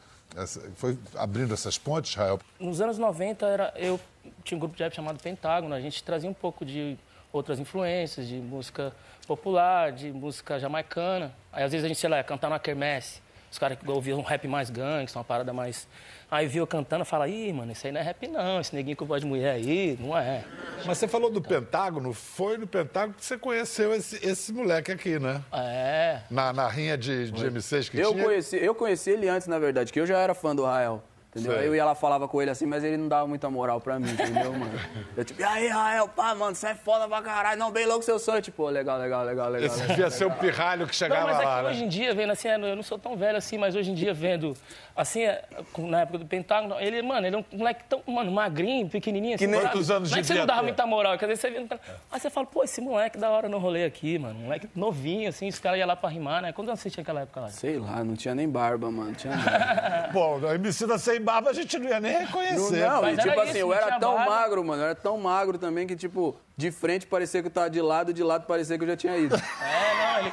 Foi 0.75 0.99
abrindo 1.16 1.55
essas 1.55 1.79
pontes, 1.79 2.14
Rael? 2.14 2.40
Nos 2.59 2.81
anos 2.81 2.99
90, 2.99 3.47
era, 3.47 3.73
eu 3.77 4.01
tinha 4.42 4.57
um 4.57 4.61
grupo 4.61 4.77
de 4.77 4.83
rap 4.83 4.94
chamado 4.94 5.23
Pentágono. 5.23 5.75
A 5.75 5.81
gente 5.81 6.03
trazia 6.03 6.29
um 6.29 6.35
pouco 6.35 6.64
de 6.64 6.99
outras 7.33 7.59
influências, 7.59 8.27
de 8.29 8.37
música 8.37 8.92
popular, 9.27 9.92
de 9.92 10.12
música 10.12 10.59
jamaicana. 10.59 11.33
Aí, 11.53 11.64
às 11.64 11.73
vezes, 11.73 11.85
a 11.85 11.88
gente, 11.88 11.99
sei 11.99 12.11
lá, 12.11 12.18
ia 12.18 12.25
cantar 12.25 12.51
na 12.51 12.59
quermesse. 12.59 13.23
Os 13.54 13.58
caras 13.58 13.78
que 13.78 13.88
ouviam 13.88 14.18
um 14.18 14.22
rap 14.22 14.48
mais 14.48 14.68
gangsta, 14.68 15.16
uma 15.16 15.24
parada 15.24 15.52
mais. 15.52 15.86
Aí 16.28 16.48
viu 16.48 16.64
eu 16.64 16.66
cantando, 16.66 17.04
fala, 17.04 17.28
ih, 17.28 17.52
mano, 17.52 17.70
isso 17.70 17.86
aí 17.86 17.92
não 17.92 18.00
é 18.00 18.02
rap 18.02 18.26
não, 18.26 18.60
esse 18.60 18.74
neguinho 18.74 18.96
com 18.96 19.04
voz 19.04 19.22
de 19.22 19.28
mulher 19.28 19.54
aí, 19.54 19.96
não 20.00 20.16
é. 20.18 20.42
Mas 20.84 20.98
você 20.98 21.06
falou 21.06 21.30
do 21.30 21.40
Pentágono, 21.40 22.12
foi 22.12 22.58
no 22.58 22.66
Pentágono 22.66 23.14
que 23.14 23.24
você 23.24 23.38
conheceu 23.38 23.94
esse, 23.94 24.16
esse 24.26 24.52
moleque 24.52 24.90
aqui, 24.90 25.20
né? 25.20 25.40
É. 25.52 26.18
Na, 26.28 26.52
na 26.52 26.66
rinha 26.66 26.98
de, 26.98 27.30
de 27.30 27.48
MCs 27.48 27.88
que 27.88 27.96
Eu 28.00 28.10
tinha. 28.10 28.24
conheci, 28.24 28.56
eu 28.56 28.74
conheci 28.74 29.10
ele 29.10 29.28
antes, 29.28 29.46
na 29.46 29.60
verdade, 29.60 29.92
que 29.92 30.00
eu 30.00 30.06
já 30.06 30.18
era 30.18 30.34
fã 30.34 30.54
do 30.56 30.64
Rael. 30.64 31.00
Entendeu? 31.35 31.59
Sei. 31.59 31.66
Eu 31.66 31.75
ia 31.75 31.85
lá, 31.85 31.97
falava 31.97 32.29
com 32.29 32.40
ele 32.40 32.51
assim, 32.53 32.64
mas 32.64 32.85
ele 32.85 32.97
não 32.97 33.09
dava 33.09 33.27
muita 33.27 33.51
moral 33.51 33.81
pra 33.81 33.99
mim, 33.99 34.09
entendeu, 34.09 34.53
mano? 34.53 34.79
Eu 35.16 35.25
tipo, 35.25 35.40
e 35.40 35.44
aí, 35.44 35.66
Rael, 35.66 36.07
pá, 36.07 36.33
mano, 36.33 36.55
você 36.55 36.68
é 36.68 36.75
foda 36.77 37.09
pra 37.09 37.20
caralho, 37.23 37.59
não, 37.59 37.73
bem 37.73 37.87
louco 37.87 38.05
seu 38.05 38.20
sonho. 38.20 38.40
Tipo, 38.40 38.68
legal, 38.68 38.99
legal, 38.99 39.25
legal, 39.25 39.51
legal. 39.51 39.66
Esse 39.66 39.81
legal. 39.81 39.97
devia 39.97 40.11
ser 40.11 40.27
o 40.27 40.31
pirralho 40.31 40.87
que 40.87 40.92
Não, 40.92 40.99
chegava 40.99 41.27
mas 41.27 41.40
é 41.40 41.44
lá, 41.44 41.57
que 41.57 41.62
né? 41.64 41.70
hoje 41.70 41.85
em 41.85 41.88
dia, 41.88 42.14
vendo 42.14 42.31
assim, 42.31 42.49
eu 42.49 42.77
não 42.77 42.83
sou 42.85 42.99
tão 42.99 43.16
velho 43.16 43.37
assim, 43.37 43.59
mas 43.59 43.75
hoje 43.75 43.90
em 43.90 43.94
dia 43.94 44.14
vendo, 44.14 44.55
assim, 44.96 45.22
é, 45.22 45.42
na 45.78 46.00
época 46.02 46.18
do 46.18 46.26
Pentágono, 46.26 46.76
ele, 46.78 47.02
mano, 47.02 47.26
ele 47.26 47.37
é 47.37 47.38
um 47.38 47.44
moleque 47.52 47.85
tão, 47.88 48.02
mano, 48.07 48.30
magrinho, 48.30 48.88
pequenininho. 48.88 49.35
Assim, 49.35 49.46
nem- 49.46 49.61
sabe? 49.61 49.72
Quantos 49.72 49.90
anos 49.90 50.11
Não 50.11 50.18
é 50.18 50.20
que 50.20 50.26
você 50.26 50.35
não 50.35 50.46
dava 50.46 50.62
muita 50.62 50.87
moral, 50.87 51.18
quer 51.18 51.26
dizer, 51.28 51.37
você 51.37 51.50
vê, 51.50 51.66
aí 52.12 52.20
você 52.20 52.30
fala, 52.30 52.46
pô, 52.46 52.62
esse 52.64 52.80
moleque 52.80 53.18
da 53.18 53.30
hora 53.30 53.48
no 53.48 53.59
rolê 53.59 53.85
aqui, 53.85 54.18
mano, 54.18 54.38
moleque 54.40 54.68
novinho, 54.74 55.28
assim, 55.28 55.48
os 55.48 55.59
caras 55.59 55.78
iam 55.78 55.88
lá 55.88 55.96
pra 55.96 56.09
rimar, 56.09 56.42
né? 56.42 56.52
Quantos 56.52 56.68
anos 56.70 56.80
você 56.80 56.90
tinha 56.90 57.02
naquela 57.02 57.20
época 57.22 57.40
lá? 57.40 57.48
Sei 57.48 57.78
lá, 57.78 58.04
não 58.04 58.14
tinha 58.14 58.35
nem 58.35 58.48
barba, 58.48 58.90
mano, 58.90 59.09
não 59.09 59.14
tinha 59.14 59.35
nada. 59.37 60.11
Bom, 60.12 60.40
a 60.46 60.54
MC 60.54 60.98
sem 60.98 61.20
barba 61.20 61.50
a 61.50 61.52
gente 61.52 61.78
não 61.78 61.88
ia 61.88 62.00
nem 62.00 62.12
Não, 62.12 62.20
reconhecer. 62.20 62.87
não, 62.88 63.02
Mas 63.02 63.18
e 63.18 63.22
tipo 63.22 63.40
assim, 63.40 63.50
isso, 63.50 63.59
eu 63.59 63.66
não 63.68 63.74
era 63.74 63.98
tão 63.98 64.14
barba. 64.14 64.30
magro, 64.30 64.64
mano, 64.64 64.83
eu 64.83 64.87
era 64.87 64.94
tão 64.94 65.18
magro 65.18 65.59
também 65.59 65.87
que, 65.87 65.96
tipo, 65.96 66.37
de 66.57 66.70
frente 66.70 67.07
parecia 67.07 67.40
que 67.42 67.48
eu 67.48 67.52
tava 67.52 67.68
de 67.68 67.80
lado, 67.80 68.12
de 68.12 68.22
lado 68.22 68.46
parecia 68.46 68.78
que 68.78 68.85
eu 68.85 68.88
já 68.88 68.96
tinha 68.96 69.16
ido. 69.16 69.35
É, 69.35 69.40
não, 69.40 70.18
ele... 70.20 70.33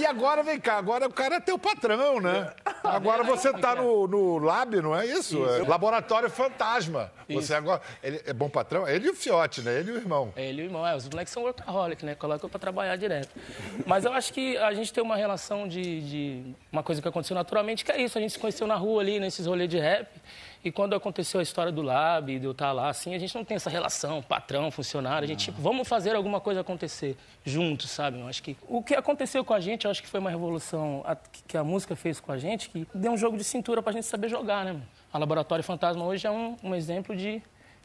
E 0.00 0.06
agora, 0.06 0.42
vem 0.42 0.58
cá, 0.58 0.78
agora 0.78 1.06
o 1.06 1.12
cara 1.12 1.36
é 1.36 1.40
teu 1.40 1.58
patrão, 1.58 2.20
né? 2.20 2.50
Agora 2.90 3.22
você 3.24 3.52
tá 3.52 3.74
no, 3.74 4.06
no 4.06 4.38
lab, 4.38 4.76
não 4.80 4.96
é 4.96 5.06
isso? 5.06 5.44
É 5.48 5.58
Laboratório 5.66 6.30
Fantasma. 6.30 7.10
Você 7.28 7.54
agora. 7.54 7.80
Ele 8.02 8.20
é 8.24 8.32
bom 8.32 8.48
patrão? 8.48 8.86
Ele 8.88 9.08
e 9.08 9.10
o 9.10 9.14
Fiote, 9.14 9.62
né? 9.62 9.78
Ele 9.80 9.90
e 9.90 9.94
o 9.94 9.96
irmão. 9.96 10.32
Ele 10.36 10.62
e 10.62 10.64
o 10.64 10.68
irmão, 10.68 10.86
é, 10.86 10.94
os 10.94 11.08
moleques 11.08 11.32
são 11.32 11.42
workaholic, 11.42 12.04
né? 12.04 12.14
Colocam 12.14 12.48
pra 12.48 12.58
trabalhar 12.58 12.96
direto. 12.96 13.28
Mas 13.86 14.04
eu 14.04 14.12
acho 14.12 14.32
que 14.32 14.56
a 14.58 14.72
gente 14.72 14.92
tem 14.92 15.02
uma 15.02 15.16
relação 15.16 15.66
de, 15.68 16.00
de- 16.02 16.54
Uma 16.70 16.82
coisa 16.82 17.02
que 17.02 17.08
aconteceu 17.08 17.34
naturalmente, 17.34 17.84
que 17.84 17.92
é 17.92 18.00
isso. 18.00 18.16
A 18.16 18.20
gente 18.20 18.32
se 18.32 18.38
conheceu 18.38 18.66
na 18.66 18.76
rua 18.76 19.02
ali, 19.02 19.18
nesses 19.18 19.46
rolês 19.46 19.68
de 19.68 19.78
rap. 19.78 20.08
E 20.64 20.72
quando 20.72 20.94
aconteceu 20.94 21.38
a 21.38 21.42
história 21.42 21.70
do 21.70 21.80
Lab, 21.82 22.38
de 22.38 22.44
eu 22.44 22.50
estar 22.50 22.72
lá, 22.72 22.88
assim, 22.88 23.14
a 23.14 23.18
gente 23.18 23.34
não 23.34 23.44
tem 23.44 23.54
essa 23.56 23.70
relação, 23.70 24.20
patrão, 24.22 24.70
funcionário. 24.70 25.24
A 25.24 25.28
gente, 25.28 25.44
tipo, 25.46 25.60
vamos 25.62 25.86
fazer 25.86 26.16
alguma 26.16 26.40
coisa 26.40 26.60
acontecer 26.60 27.16
juntos, 27.44 27.90
sabe? 27.90 28.18
Eu 28.18 28.26
acho 28.26 28.42
que 28.42 28.56
o 28.68 28.82
que 28.82 28.94
aconteceu 28.94 29.44
com 29.44 29.54
a 29.54 29.60
gente, 29.60 29.84
eu 29.84 29.90
acho 29.90 30.02
que 30.02 30.08
foi 30.08 30.18
uma 30.18 30.30
revolução 30.30 31.02
a- 31.06 31.16
que 31.46 31.56
a 31.56 31.62
música 31.62 31.94
fez 31.94 32.18
com 32.18 32.32
a 32.32 32.38
gente, 32.38 32.68
que 32.68 32.86
deu 32.92 33.12
um 33.12 33.16
jogo 33.16 33.36
de 33.36 33.44
cintura 33.44 33.80
pra 33.82 33.92
gente 33.92 34.06
saber 34.06 34.28
jogar, 34.28 34.64
né? 34.64 34.72
mano? 34.72 34.86
A 35.12 35.18
Laboratório 35.18 35.62
Fantasma 35.62 36.04
hoje 36.04 36.26
é 36.26 36.30
um, 36.30 36.56
um 36.62 36.74
exemplo 36.74 37.14
de 37.14 37.40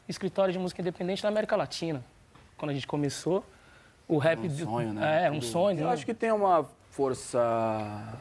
escritório 0.08 0.52
de 0.52 0.58
música 0.58 0.80
independente 0.80 1.22
na 1.22 1.28
América 1.28 1.54
Latina. 1.54 2.04
Quando 2.56 2.70
a 2.70 2.74
gente 2.74 2.86
começou, 2.86 3.44
o 4.08 4.18
rap... 4.18 4.40
Um 4.40 4.50
sonho, 4.50 4.92
né? 4.92 5.26
É, 5.26 5.30
um 5.30 5.40
sonho. 5.40 5.78
Eu 5.78 5.86
né? 5.86 5.92
acho 5.92 6.04
que 6.04 6.12
tem 6.12 6.32
uma 6.32 6.66
força 6.90 8.18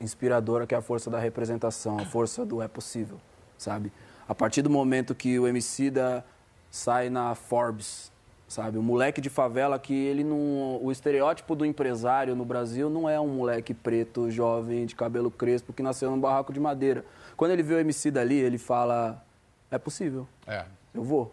inspiradora 0.00 0.66
que 0.66 0.74
é 0.74 0.78
a 0.78 0.82
força 0.82 1.10
da 1.10 1.18
representação, 1.18 1.98
a 1.98 2.04
força 2.06 2.44
do 2.46 2.62
é 2.62 2.68
possível, 2.68 3.20
sabe? 3.60 3.92
A 4.26 4.34
partir 4.34 4.62
do 4.62 4.70
momento 4.70 5.14
que 5.14 5.38
o 5.38 5.46
MC 5.46 5.90
da 5.90 6.24
sai 6.70 7.10
na 7.10 7.34
Forbes, 7.34 8.10
sabe? 8.48 8.78
O 8.78 8.82
moleque 8.82 9.20
de 9.20 9.28
favela 9.28 9.78
que 9.78 9.92
ele 9.92 10.24
não, 10.24 10.82
o 10.82 10.90
estereótipo 10.90 11.54
do 11.54 11.66
empresário 11.66 12.34
no 12.34 12.44
Brasil 12.44 12.88
não 12.88 13.08
é 13.08 13.20
um 13.20 13.28
moleque 13.28 13.74
preto, 13.74 14.30
jovem, 14.30 14.86
de 14.86 14.94
cabelo 14.94 15.30
crespo 15.30 15.72
que 15.72 15.82
nasceu 15.82 16.10
num 16.10 16.20
barraco 16.20 16.52
de 16.52 16.60
madeira. 16.60 17.04
Quando 17.36 17.50
ele 17.50 17.62
vê 17.62 17.74
o 17.74 17.78
MC 17.78 18.10
dali, 18.10 18.36
ele 18.36 18.56
fala: 18.56 19.22
é 19.70 19.78
possível 19.78 20.26
É. 20.46 20.64
eu 20.94 21.02
vou. 21.02 21.32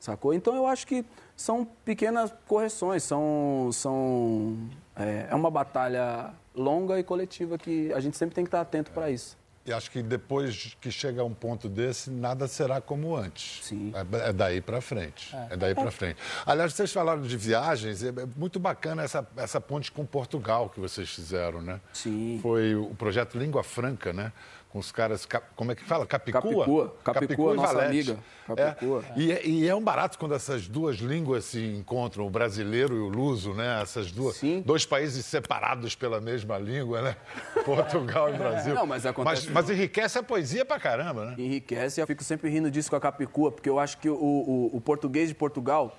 Sacou? 0.00 0.32
Então 0.32 0.54
eu 0.54 0.66
acho 0.66 0.86
que 0.86 1.04
são 1.36 1.66
pequenas 1.84 2.32
correções, 2.46 3.02
são. 3.02 3.70
são 3.72 4.56
é, 4.96 5.28
é 5.30 5.34
uma 5.34 5.50
batalha 5.50 6.32
longa 6.54 6.98
e 6.98 7.04
coletiva 7.04 7.58
que 7.58 7.92
a 7.92 8.00
gente 8.00 8.16
sempre 8.16 8.34
tem 8.34 8.44
que 8.44 8.48
estar 8.48 8.60
atento 8.60 8.90
para 8.90 9.10
isso. 9.10 9.36
E 9.64 9.72
acho 9.72 9.90
que 9.90 10.02
depois 10.02 10.76
que 10.80 10.90
chega 10.90 11.22
a 11.22 11.24
um 11.24 11.34
ponto 11.34 11.68
desse, 11.68 12.10
nada 12.10 12.48
será 12.48 12.80
como 12.80 13.14
antes. 13.16 13.64
Sim. 13.64 13.92
É, 13.94 14.28
é 14.28 14.32
daí 14.32 14.60
para 14.60 14.80
frente. 14.80 15.34
É, 15.50 15.56
daí 15.56 15.74
para 15.74 15.90
frente. 15.90 16.20
Aliás, 16.46 16.72
vocês 16.72 16.92
falaram 16.92 17.22
de 17.22 17.36
viagens, 17.36 18.02
é 18.02 18.08
é 18.08 18.26
muito 18.36 18.58
bacana 18.58 19.02
essa, 19.02 19.26
essa 19.36 19.60
ponte 19.60 19.92
com 19.92 20.04
Portugal 20.04 20.68
que 20.70 20.80
vocês 20.80 21.08
fizeram, 21.08 21.60
né? 21.60 21.80
Sim. 21.92 22.38
Foi 22.42 22.74
o 22.74 22.94
projeto 22.94 23.38
Língua 23.38 23.62
Franca, 23.62 24.12
né? 24.12 24.32
Com 24.70 24.78
os 24.80 24.92
caras, 24.92 25.26
como 25.56 25.72
é 25.72 25.74
que 25.74 25.82
fala? 25.82 26.06
Capicua? 26.06 26.42
Capicua. 26.42 26.96
Capicua, 27.02 27.52
e 27.54 27.56
nossa 27.56 27.72
Valete. 27.72 28.10
amiga. 28.10 28.18
Capicua. 28.46 29.04
É. 29.16 29.18
E, 29.18 29.32
é, 29.32 29.46
e 29.46 29.66
é 29.68 29.74
um 29.74 29.82
barato 29.82 30.18
quando 30.18 30.34
essas 30.34 30.68
duas 30.68 30.96
línguas 30.96 31.46
se 31.46 31.58
encontram, 31.64 32.26
o 32.26 32.30
brasileiro 32.30 32.94
e 32.94 32.98
o 32.98 33.08
luso, 33.08 33.54
né? 33.54 33.80
Essas 33.80 34.12
duas, 34.12 34.36
Sim. 34.36 34.62
dois 34.66 34.84
países 34.84 35.24
separados 35.24 35.94
pela 35.94 36.20
mesma 36.20 36.58
língua, 36.58 37.00
né? 37.00 37.16
Portugal 37.64 38.28
e 38.28 38.36
Brasil. 38.36 38.74
Não, 38.74 38.84
mas 38.86 39.06
acontece- 39.06 39.46
Mas, 39.50 39.66
mas 39.66 39.70
enriquece 39.70 40.18
a 40.18 40.22
poesia 40.22 40.66
pra 40.66 40.78
caramba, 40.78 41.24
né? 41.24 41.34
Enriquece. 41.38 42.00
Eu 42.02 42.06
fico 42.06 42.22
sempre 42.22 42.50
rindo 42.50 42.70
disso 42.70 42.90
com 42.90 42.96
a 42.96 43.00
Capicua, 43.00 43.50
porque 43.50 43.70
eu 43.70 43.78
acho 43.78 43.96
que 43.96 44.10
o, 44.10 44.14
o- 44.14 44.70
o 44.76 44.80
português 44.82 45.30
de 45.30 45.34
Portugal 45.34 45.96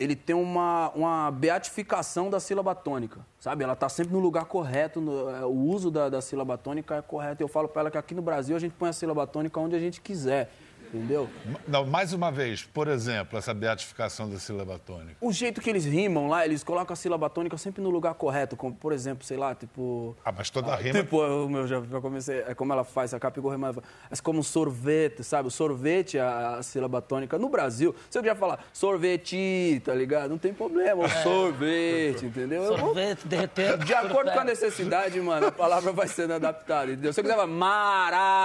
ele 0.00 0.16
tem 0.16 0.34
uma, 0.34 0.90
uma 0.94 1.30
beatificação 1.30 2.30
da 2.30 2.40
sílaba 2.40 2.74
tônica, 2.74 3.20
sabe? 3.38 3.62
Ela 3.62 3.74
está 3.74 3.86
sempre 3.88 4.14
no 4.14 4.18
lugar 4.18 4.46
correto, 4.46 4.98
no- 5.00 5.28
é, 5.28 5.44
o 5.44 5.50
uso 5.50 5.90
da, 5.90 6.08
da 6.08 6.22
sílaba 6.22 6.56
tônica 6.56 6.94
é 6.96 7.02
correto. 7.02 7.42
Eu 7.42 7.48
falo 7.48 7.68
para 7.68 7.82
ela 7.82 7.90
que 7.90 7.98
aqui 7.98 8.14
no 8.14 8.22
Brasil 8.22 8.56
a 8.56 8.58
gente 8.58 8.72
põe 8.72 8.88
a 8.88 8.92
sílaba 8.94 9.26
tônica 9.26 9.60
onde 9.60 9.76
a 9.76 9.78
gente 9.78 10.00
quiser, 10.00 10.50
entendeu? 10.92 11.28
Não, 11.66 11.86
mais 11.86 12.12
uma 12.12 12.30
vez, 12.30 12.62
por 12.62 12.88
exemplo, 12.88 13.38
essa 13.38 13.54
beatificação 13.54 14.28
da 14.28 14.38
sílaba 14.38 14.78
tônica. 14.78 15.16
O 15.20 15.32
jeito 15.32 15.60
que 15.60 15.70
eles 15.70 15.84
rimam 15.84 16.28
lá, 16.28 16.44
eles 16.44 16.62
colocam 16.64 16.92
a 16.92 16.96
sílaba 16.96 17.30
tônica 17.30 17.56
sempre 17.56 17.82
no 17.82 17.90
lugar 17.90 18.14
correto, 18.14 18.56
como, 18.56 18.74
por 18.74 18.92
exemplo, 18.92 19.24
sei 19.24 19.36
lá, 19.36 19.54
tipo... 19.54 20.16
Ah, 20.24 20.32
mas 20.32 20.50
toda 20.50 20.72
a 20.72 20.76
rima. 20.76 21.00
Tipo, 21.00 21.22
eu, 21.22 21.48
meu, 21.48 21.66
já, 21.66 21.80
já 21.80 22.00
comecei. 22.00 22.40
É 22.40 22.54
como 22.54 22.72
ela 22.72 22.84
faz, 22.84 23.14
a 23.14 23.20
Capicua 23.20 23.52
rima. 23.52 23.74
É 24.10 24.16
como 24.22 24.42
sorvete, 24.42 25.22
sabe? 25.22 25.48
O 25.48 25.50
sorvete, 25.50 26.18
a, 26.18 26.56
a 26.56 26.62
sílaba 26.62 27.00
tônica. 27.00 27.38
No 27.38 27.48
Brasil, 27.48 27.94
se 28.08 28.18
eu 28.18 28.24
já 28.24 28.34
falar 28.34 28.64
sorvete, 28.72 29.80
tá 29.84 29.94
ligado? 29.94 30.30
Não 30.30 30.38
tem 30.38 30.52
problema. 30.52 31.04
O 31.04 31.08
sorvete, 31.08 32.26
entendeu? 32.26 32.76
Sorvete, 32.76 33.26
derreter. 33.26 33.78
de 33.78 33.94
acordo 33.94 34.32
com 34.32 34.40
a 34.40 34.44
necessidade, 34.44 35.20
mano, 35.20 35.46
a 35.46 35.52
palavra 35.52 35.92
vai 35.92 36.08
sendo 36.08 36.34
adaptada, 36.34 36.92
entendeu? 36.92 37.12
Se 37.12 37.20
eu 37.20 37.24
quiser 37.24 37.36
falar 37.36 37.46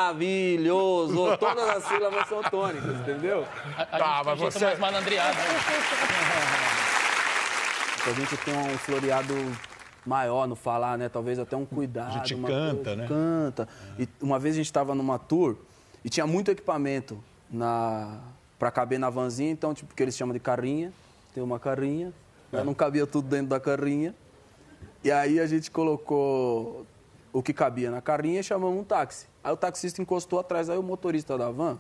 maravilhoso, 0.06 1.38
todas 1.38 1.68
as 1.70 1.84
sílabas 1.86 2.28
são 2.28 2.35
tônicas, 2.44 2.96
entendeu? 3.02 3.46
A, 3.78 3.82
a 3.82 3.86
Tá, 3.86 4.22
mas 4.26 4.40
você- 4.40 4.66
mais 4.66 4.80
malandreado. 4.80 5.38
né? 5.38 5.44
A 8.08 8.12
gente 8.14 8.38
tem 8.38 8.54
um 8.56 8.78
floreado 8.78 9.34
maior 10.06 10.48
no 10.48 10.56
falar, 10.56 10.98
né? 10.98 11.10
Talvez 11.10 11.40
até 11.40 11.56
um 11.58 11.66
cuidado. 11.66 12.10
A 12.10 12.12
gente 12.20 12.36
uma 12.36 12.48
canta, 12.48 12.76
coisa, 12.76 12.96
né? 12.96 13.08
Canta. 13.08 13.68
E 13.98 14.08
uma 14.22 14.38
vez 14.38 14.54
a 14.56 14.58
gente 14.58 14.68
estava 14.68 14.94
numa 14.94 15.18
tour 15.18 15.56
e 16.04 16.10
tinha 16.10 16.28
muito 16.28 16.52
equipamento 16.52 17.22
na 17.50 18.20
para 18.60 18.72
caber 18.72 18.98
na 18.98 19.10
vanzinha, 19.10 19.52
então, 19.52 19.74
tipo, 19.74 19.94
que 19.94 20.02
eles 20.02 20.16
chamam 20.16 20.34
de 20.34 20.40
carrinha. 20.40 20.94
Tem 21.34 21.44
uma 21.44 21.60
carrinha. 21.60 22.14
né? 22.52 22.64
Não 22.64 22.74
cabia 22.74 23.06
tudo 23.06 23.28
dentro 23.28 23.48
da 23.48 23.60
carrinha. 23.60 24.16
E 25.04 25.12
aí 25.12 25.40
a 25.40 25.46
gente 25.46 25.70
colocou 25.70 26.86
o 27.34 27.44
que 27.44 27.52
cabia 27.54 27.92
na 27.92 28.02
carrinha 28.02 28.40
e 28.40 28.44
chamamos 28.44 28.80
um 28.80 28.84
táxi. 28.84 29.28
Aí 29.44 29.52
o 29.52 29.58
taxista 29.58 30.02
encostou 30.02 30.40
atrás, 30.40 30.70
aí 30.70 30.78
o 30.78 30.84
motorista 30.84 31.38
da 31.38 31.50
van 31.52 31.78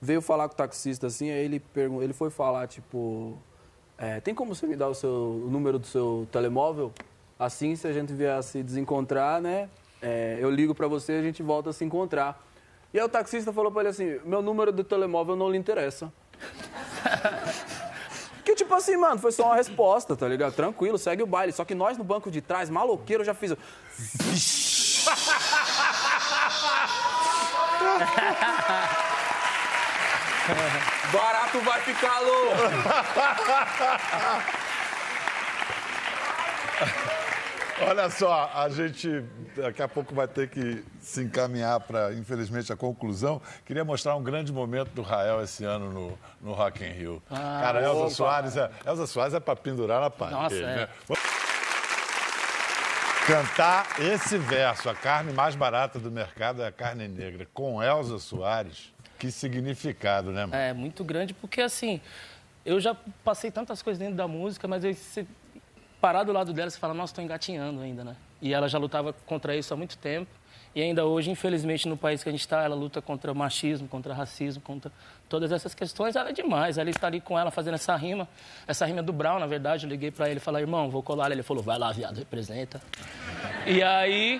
veio 0.00 0.20
falar 0.20 0.48
com 0.48 0.54
o 0.54 0.56
taxista 0.56 1.06
assim, 1.06 1.30
aí 1.30 1.44
ele, 1.44 1.58
pergun- 1.60 2.02
ele 2.02 2.12
foi 2.12 2.30
falar, 2.30 2.66
tipo, 2.68 3.36
é, 3.98 4.20
tem 4.20 4.34
como 4.34 4.54
você 4.54 4.66
me 4.66 4.76
dar 4.76 4.88
o, 4.88 4.94
seu, 4.94 5.10
o 5.10 5.48
número 5.50 5.78
do 5.78 5.86
seu 5.86 6.26
telemóvel? 6.30 6.92
Assim, 7.38 7.74
se 7.76 7.86
a 7.86 7.92
gente 7.92 8.12
vier 8.12 8.32
a 8.36 8.42
se 8.42 8.62
desencontrar, 8.62 9.40
né, 9.40 9.68
é, 10.02 10.38
eu 10.40 10.50
ligo 10.50 10.74
pra 10.74 10.86
você 10.88 11.14
e 11.16 11.18
a 11.18 11.22
gente 11.22 11.42
volta 11.42 11.70
a 11.70 11.72
se 11.72 11.84
encontrar. 11.84 12.42
E 12.94 12.98
aí 12.98 13.04
o 13.04 13.08
taxista 13.08 13.52
falou 13.52 13.70
pra 13.72 13.82
ele 13.82 13.88
assim, 13.90 14.18
meu 14.24 14.40
número 14.40 14.70
do 14.72 14.82
telemóvel 14.84 15.36
não 15.36 15.50
lhe 15.50 15.58
interessa. 15.58 16.12
Que 18.44 18.54
tipo 18.54 18.72
assim, 18.74 18.96
mano, 18.96 19.18
foi 19.18 19.32
só 19.32 19.46
uma 19.46 19.56
resposta, 19.56 20.14
tá 20.14 20.28
ligado? 20.28 20.54
Tranquilo, 20.54 20.96
segue 20.98 21.20
o 21.20 21.26
baile. 21.26 21.50
Só 21.50 21.64
que 21.64 21.74
nós 21.74 21.98
no 21.98 22.04
banco 22.04 22.30
de 22.30 22.40
trás, 22.40 22.70
maloqueiro, 22.70 23.24
já 23.24 23.34
fiz. 23.34 23.50
o- 23.50 23.58
Barato 31.12 31.60
vai 31.60 31.80
ficar 31.80 32.20
louco. 32.20 32.56
Olha 37.78 38.08
só, 38.08 38.50
a 38.54 38.70
gente 38.70 39.22
daqui 39.54 39.82
a 39.82 39.88
pouco 39.88 40.14
vai 40.14 40.26
ter 40.26 40.48
que 40.48 40.82
se 40.98 41.22
encaminhar 41.22 41.78
para, 41.80 42.12
infelizmente, 42.14 42.72
a 42.72 42.76
conclusão. 42.76 43.40
Queria 43.66 43.84
mostrar 43.84 44.16
um 44.16 44.22
grande 44.22 44.50
momento 44.50 44.90
do 44.90 45.02
Rael 45.02 45.42
esse 45.42 45.62
ano 45.64 45.92
no, 45.92 46.18
no 46.40 46.52
Rock 46.54 46.82
in 46.82 46.92
Rio. 46.92 47.22
Cara, 47.28 47.82
Elza 47.82 48.00
opa. 48.00 48.10
Soares, 48.10 48.56
é, 48.56 48.70
Elza 48.86 49.06
Soares 49.06 49.34
é 49.34 49.40
para 49.40 49.56
pendurar 49.56 50.00
na 50.00 50.08
parede. 50.08 50.36
Nossa, 50.36 50.56
é. 50.56 50.76
né? 50.76 50.88
Cantar 53.26 53.86
esse 53.98 54.38
verso, 54.38 54.88
a 54.88 54.94
carne 54.94 55.32
mais 55.32 55.54
barata 55.54 55.98
do 55.98 56.10
mercado 56.10 56.62
é 56.62 56.68
a 56.68 56.72
carne 56.72 57.08
negra, 57.08 57.46
com 57.52 57.82
Elza 57.82 58.18
Soares, 58.18 58.94
que 59.18 59.30
significado, 59.30 60.30
né, 60.30 60.46
mano? 60.46 60.54
É 60.54 60.72
muito 60.72 61.04
grande 61.04 61.34
porque 61.34 61.60
assim, 61.60 62.00
eu 62.64 62.80
já 62.80 62.96
passei 63.24 63.50
tantas 63.50 63.82
coisas 63.82 63.98
dentro 63.98 64.16
da 64.16 64.26
música, 64.26 64.66
mas 64.66 64.84
aí 64.84 64.94
você 64.94 65.26
parar 66.00 66.24
do 66.24 66.32
lado 66.32 66.52
dela, 66.52 66.70
você 66.70 66.78
fala, 66.78 66.94
nossa, 66.94 67.12
estou 67.12 67.24
engatinhando 67.24 67.80
ainda, 67.80 68.04
né? 68.04 68.16
E 68.40 68.52
ela 68.52 68.68
já 68.68 68.78
lutava 68.78 69.12
contra 69.12 69.56
isso 69.56 69.72
há 69.72 69.76
muito 69.76 69.96
tempo. 69.96 70.30
E 70.74 70.82
ainda 70.82 71.06
hoje, 71.06 71.30
infelizmente, 71.30 71.88
no 71.88 71.96
país 71.96 72.22
que 72.22 72.28
a 72.28 72.32
gente 72.32 72.42
está, 72.42 72.62
ela 72.62 72.76
luta 72.76 73.00
contra 73.00 73.32
machismo, 73.32 73.88
contra 73.88 74.12
racismo, 74.12 74.62
contra 74.62 74.92
todas 75.26 75.50
essas 75.50 75.74
questões. 75.74 76.14
Ela 76.16 76.28
é 76.28 76.32
demais. 76.32 76.76
Ela 76.76 76.90
está 76.90 77.06
ali 77.06 77.18
com 77.18 77.38
ela 77.38 77.50
fazendo 77.50 77.76
essa 77.76 77.96
rima. 77.96 78.28
Essa 78.66 78.84
rima 78.84 79.02
do 79.02 79.10
Brown, 79.10 79.38
na 79.38 79.46
verdade. 79.46 79.86
Eu 79.86 79.90
liguei 79.90 80.10
para 80.10 80.28
ele 80.28 80.36
e 80.36 80.40
falei, 80.40 80.64
irmão, 80.64 80.90
vou 80.90 81.02
colar. 81.02 81.32
Ele 81.32 81.42
falou, 81.42 81.62
vai 81.62 81.78
lá, 81.78 81.92
viado, 81.92 82.18
representa. 82.18 82.78
E 83.66 83.82
aí 83.82 84.38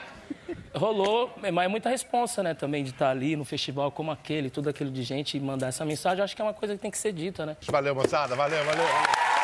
rolou, 0.74 1.32
mas 1.40 1.64
é 1.64 1.68
muita 1.68 1.88
responsa, 1.88 2.42
né, 2.42 2.54
também, 2.54 2.84
de 2.84 2.90
estar 2.90 3.10
ali 3.10 3.36
no 3.36 3.44
festival 3.44 3.90
como 3.90 4.10
aquele, 4.10 4.50
tudo 4.50 4.68
aquilo 4.68 4.90
de 4.90 5.02
gente 5.02 5.36
e 5.36 5.40
mandar 5.40 5.68
essa 5.68 5.84
mensagem. 5.84 6.22
Acho 6.22 6.36
que 6.36 6.42
é 6.42 6.44
uma 6.44 6.54
coisa 6.54 6.74
que 6.74 6.80
tem 6.80 6.90
que 6.90 6.98
ser 6.98 7.12
dita, 7.12 7.46
né? 7.46 7.56
Valeu, 7.66 7.94
moçada. 7.94 8.34
Valeu, 8.34 8.64
valeu. 8.64 8.84
valeu. 8.84 9.36